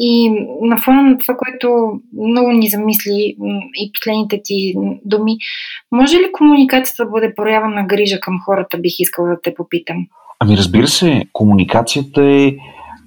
И 0.00 0.30
на 0.62 0.76
фона 0.76 1.02
на 1.02 1.18
това, 1.18 1.36
което 1.36 2.00
много 2.28 2.52
ни 2.52 2.68
замисли 2.68 3.36
и 3.74 3.90
последните 3.92 4.40
ти 4.44 4.74
думи, 5.04 5.36
може 5.92 6.16
ли 6.16 6.32
комуникацията 6.32 7.04
да 7.04 7.10
бъде 7.10 7.34
проява 7.34 7.68
на 7.68 7.84
грижа 7.86 8.20
към 8.20 8.40
хората, 8.44 8.78
бих 8.78 8.94
искала 8.98 9.28
да 9.28 9.40
те 9.42 9.54
попитам? 9.54 9.96
Ами 10.40 10.56
разбира 10.56 10.86
се, 10.86 11.22
комуникацията 11.32 12.22
е 12.24 12.52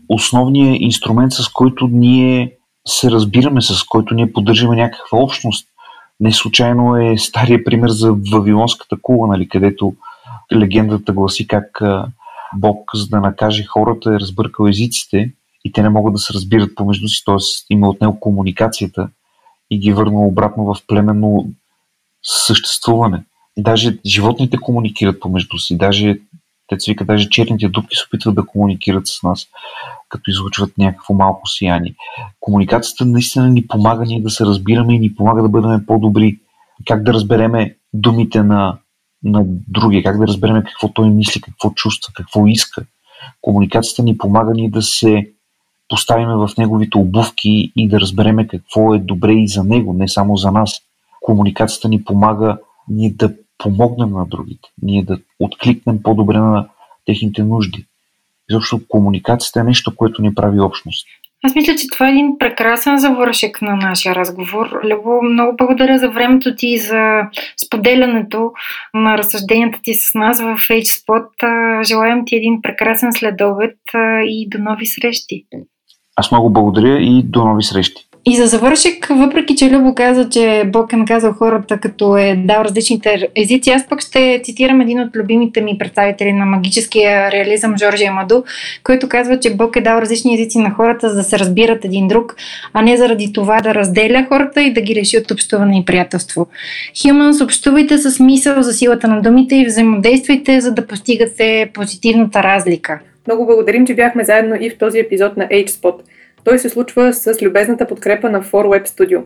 основният 0.09 0.77
инструмент, 0.79 1.33
с 1.33 1.49
който 1.49 1.87
ние 1.91 2.51
се 2.87 3.11
разбираме, 3.11 3.61
с 3.61 3.83
който 3.83 4.13
ние 4.13 4.33
поддържаме 4.33 4.75
някаква 4.75 5.17
общност. 5.17 5.68
Не 6.19 6.31
случайно 6.31 6.95
е 6.95 7.17
стария 7.17 7.63
пример 7.63 7.89
за 7.89 8.15
Вавилонската 8.31 8.95
кула, 9.01 9.27
нали, 9.27 9.49
където 9.49 9.93
легендата 10.55 11.13
гласи 11.13 11.47
как 11.47 11.81
Бог, 12.55 12.91
за 12.93 13.07
да 13.07 13.19
накаже 13.19 13.63
хората, 13.63 14.13
е 14.13 14.19
разбъркал 14.19 14.67
езиците 14.67 15.31
и 15.65 15.71
те 15.71 15.81
не 15.81 15.89
могат 15.89 16.13
да 16.13 16.19
се 16.19 16.33
разбират 16.33 16.75
помежду 16.75 17.07
си, 17.07 17.23
т.е. 17.25 17.35
има 17.69 17.89
от 17.89 18.01
него 18.01 18.19
комуникацията 18.19 19.09
и 19.69 19.79
ги 19.79 19.89
е 19.89 19.93
върнал 19.93 20.27
обратно 20.27 20.65
в 20.65 20.77
племенно 20.87 21.49
съществуване. 22.23 23.23
Даже 23.57 23.97
животните 24.05 24.57
комуникират 24.57 25.19
помежду 25.19 25.57
си, 25.57 25.77
даже 25.77 26.19
те 26.69 26.75
вика, 26.87 27.05
даже 27.05 27.29
черните 27.29 27.67
дубки 27.67 27.95
се 27.95 28.03
опитват 28.07 28.35
да 28.35 28.45
комуникират 28.45 29.07
с 29.07 29.23
нас, 29.23 29.47
като 30.09 30.31
излучват 30.31 30.77
някакво 30.77 31.13
малко 31.13 31.47
сияние. 31.47 31.95
Комуникацията 32.39 33.05
наистина 33.05 33.49
ни 33.49 33.67
помага 33.67 34.05
ние 34.05 34.21
да 34.21 34.29
се 34.29 34.45
разбираме 34.45 34.95
и 34.95 34.99
ни 34.99 35.15
помага 35.15 35.41
да 35.41 35.49
бъдем 35.49 35.85
по-добри. 35.87 36.39
Как 36.87 37.03
да 37.03 37.13
разбереме 37.13 37.75
думите 37.93 38.43
на, 38.43 38.77
на 39.23 39.43
другия, 39.45 40.03
как 40.03 40.17
да 40.17 40.27
разбереме 40.27 40.63
какво 40.63 40.89
той 40.93 41.09
мисли, 41.09 41.41
какво 41.41 41.69
чувства, 41.69 42.13
какво 42.15 42.47
иска. 42.47 42.85
Комуникацията 43.41 44.03
ни 44.03 44.17
помага 44.17 44.51
ние 44.53 44.69
да 44.69 44.81
се 44.81 45.31
поставиме 45.89 46.35
в 46.35 46.49
неговите 46.57 46.97
обувки 46.97 47.71
и 47.75 47.87
да 47.89 47.99
разбереме 47.99 48.47
какво 48.47 48.93
е 48.93 48.99
добре 48.99 49.33
и 49.33 49.47
за 49.47 49.63
него, 49.63 49.93
не 49.93 50.07
само 50.07 50.37
за 50.37 50.51
нас. 50.51 50.79
Комуникацията 51.21 51.89
ни 51.89 52.03
помага 52.03 52.57
ние 52.87 53.13
да 53.15 53.33
помогнем 53.63 54.11
на 54.11 54.25
другите, 54.25 54.69
ние 54.81 55.03
да 55.03 55.19
откликнем 55.39 56.03
по-добре 56.03 56.37
на 56.37 56.67
техните 57.05 57.43
нужди. 57.43 57.85
Защото 58.49 58.87
комуникацията 58.87 59.59
е 59.59 59.63
нещо, 59.63 59.95
което 59.95 60.21
ни 60.21 60.35
прави 60.35 60.59
общност. 60.59 61.07
Аз 61.43 61.55
мисля, 61.55 61.75
че 61.75 61.87
това 61.87 62.07
е 62.07 62.11
един 62.11 62.37
прекрасен 62.39 62.97
завършек 62.97 63.61
на 63.61 63.75
нашия 63.75 64.15
разговор. 64.15 64.79
Любо, 64.83 65.21
много 65.21 65.57
благодаря 65.57 65.99
за 65.99 66.09
времето 66.09 66.55
ти 66.55 66.67
и 66.67 66.77
за 66.77 67.21
споделянето 67.65 68.51
на 68.93 69.17
разсъжденията 69.17 69.79
ти 69.83 69.93
с 69.93 70.15
нас 70.15 70.41
в 70.41 70.55
HSpot. 70.57 71.83
Желаем 71.83 72.23
ти 72.25 72.35
един 72.35 72.61
прекрасен 72.61 73.13
следобед 73.13 73.77
и 74.25 74.49
до 74.49 74.57
нови 74.57 74.85
срещи. 74.85 75.45
Аз 76.15 76.31
много 76.31 76.49
благодаря 76.49 77.01
и 77.01 77.23
до 77.23 77.45
нови 77.45 77.63
срещи. 77.63 78.08
И 78.29 78.35
за 78.35 78.47
завършек, 78.47 79.07
въпреки 79.09 79.55
че 79.55 79.71
Любо 79.71 79.95
каза, 79.95 80.29
че 80.29 80.63
Бог 80.67 80.93
е 80.93 80.95
наказал 80.95 81.33
хората, 81.33 81.77
като 81.77 82.17
е 82.17 82.35
дал 82.45 82.61
различните 82.61 83.27
езици, 83.35 83.69
аз 83.69 83.87
пък 83.87 84.01
ще 84.01 84.41
цитирам 84.43 84.81
един 84.81 84.99
от 84.99 85.15
любимите 85.15 85.61
ми 85.61 85.77
представители 85.77 86.33
на 86.33 86.45
магическия 86.45 87.31
реализъм, 87.31 87.75
Жоржи 87.77 88.05
Амаду, 88.05 88.43
който 88.83 89.09
казва, 89.09 89.39
че 89.39 89.55
Бог 89.55 89.75
е 89.75 89.81
дал 89.81 89.97
различни 90.01 90.33
езици 90.33 90.57
на 90.57 90.71
хората, 90.71 91.09
за 91.09 91.15
да 91.15 91.23
се 91.23 91.39
разбират 91.39 91.85
един 91.85 92.07
друг, 92.07 92.35
а 92.73 92.81
не 92.81 92.97
заради 92.97 93.33
това 93.33 93.61
да 93.61 93.75
разделя 93.75 94.25
хората 94.29 94.61
и 94.61 94.73
да 94.73 94.81
ги 94.81 94.95
реши 94.95 95.17
от 95.17 95.31
общуване 95.31 95.79
и 95.79 95.85
приятелство. 95.85 96.47
Humans, 96.95 97.43
общувайте 97.43 97.97
с 97.97 98.19
мисъл 98.19 98.61
за 98.61 98.73
силата 98.73 99.07
на 99.07 99.21
думите 99.21 99.55
и 99.55 99.65
взаимодействайте, 99.65 100.61
за 100.61 100.71
да 100.71 100.87
постигате 100.87 101.69
позитивната 101.73 102.43
разлика. 102.43 102.99
Много 103.27 103.45
благодарим, 103.45 103.87
че 103.87 103.95
бяхме 103.95 104.23
заедно 104.23 104.55
и 104.59 104.69
в 104.69 104.77
този 104.77 104.99
епизод 104.99 105.37
на 105.37 105.47
HSpot– 105.47 105.95
той 106.43 106.59
се 106.59 106.69
случва 106.69 107.13
с 107.13 107.41
любезната 107.41 107.87
подкрепа 107.87 108.29
на 108.29 108.43
4Web 108.43 108.87
Studio. 108.87 109.23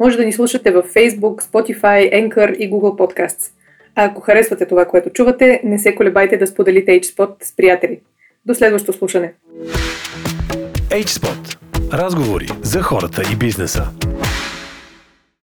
Може 0.00 0.16
да 0.16 0.24
ни 0.24 0.32
слушате 0.32 0.70
във 0.70 0.94
Facebook, 0.94 1.42
Spotify, 1.42 2.12
Anchor 2.12 2.56
и 2.56 2.70
Google 2.70 2.98
Podcasts. 2.98 3.50
А 3.94 4.04
ако 4.04 4.20
харесвате 4.20 4.66
това, 4.66 4.84
което 4.84 5.10
чувате, 5.10 5.60
не 5.64 5.78
се 5.78 5.94
колебайте 5.94 6.36
да 6.36 6.46
споделите 6.46 7.00
HSpot 7.00 7.44
с 7.44 7.56
приятели. 7.56 8.00
До 8.46 8.54
следващо 8.54 8.92
слушане! 8.92 9.32
HSpot. 10.90 11.58
Разговори 11.92 12.46
за 12.62 12.82
хората 12.82 13.22
и 13.32 13.36
бизнеса. 13.36 13.86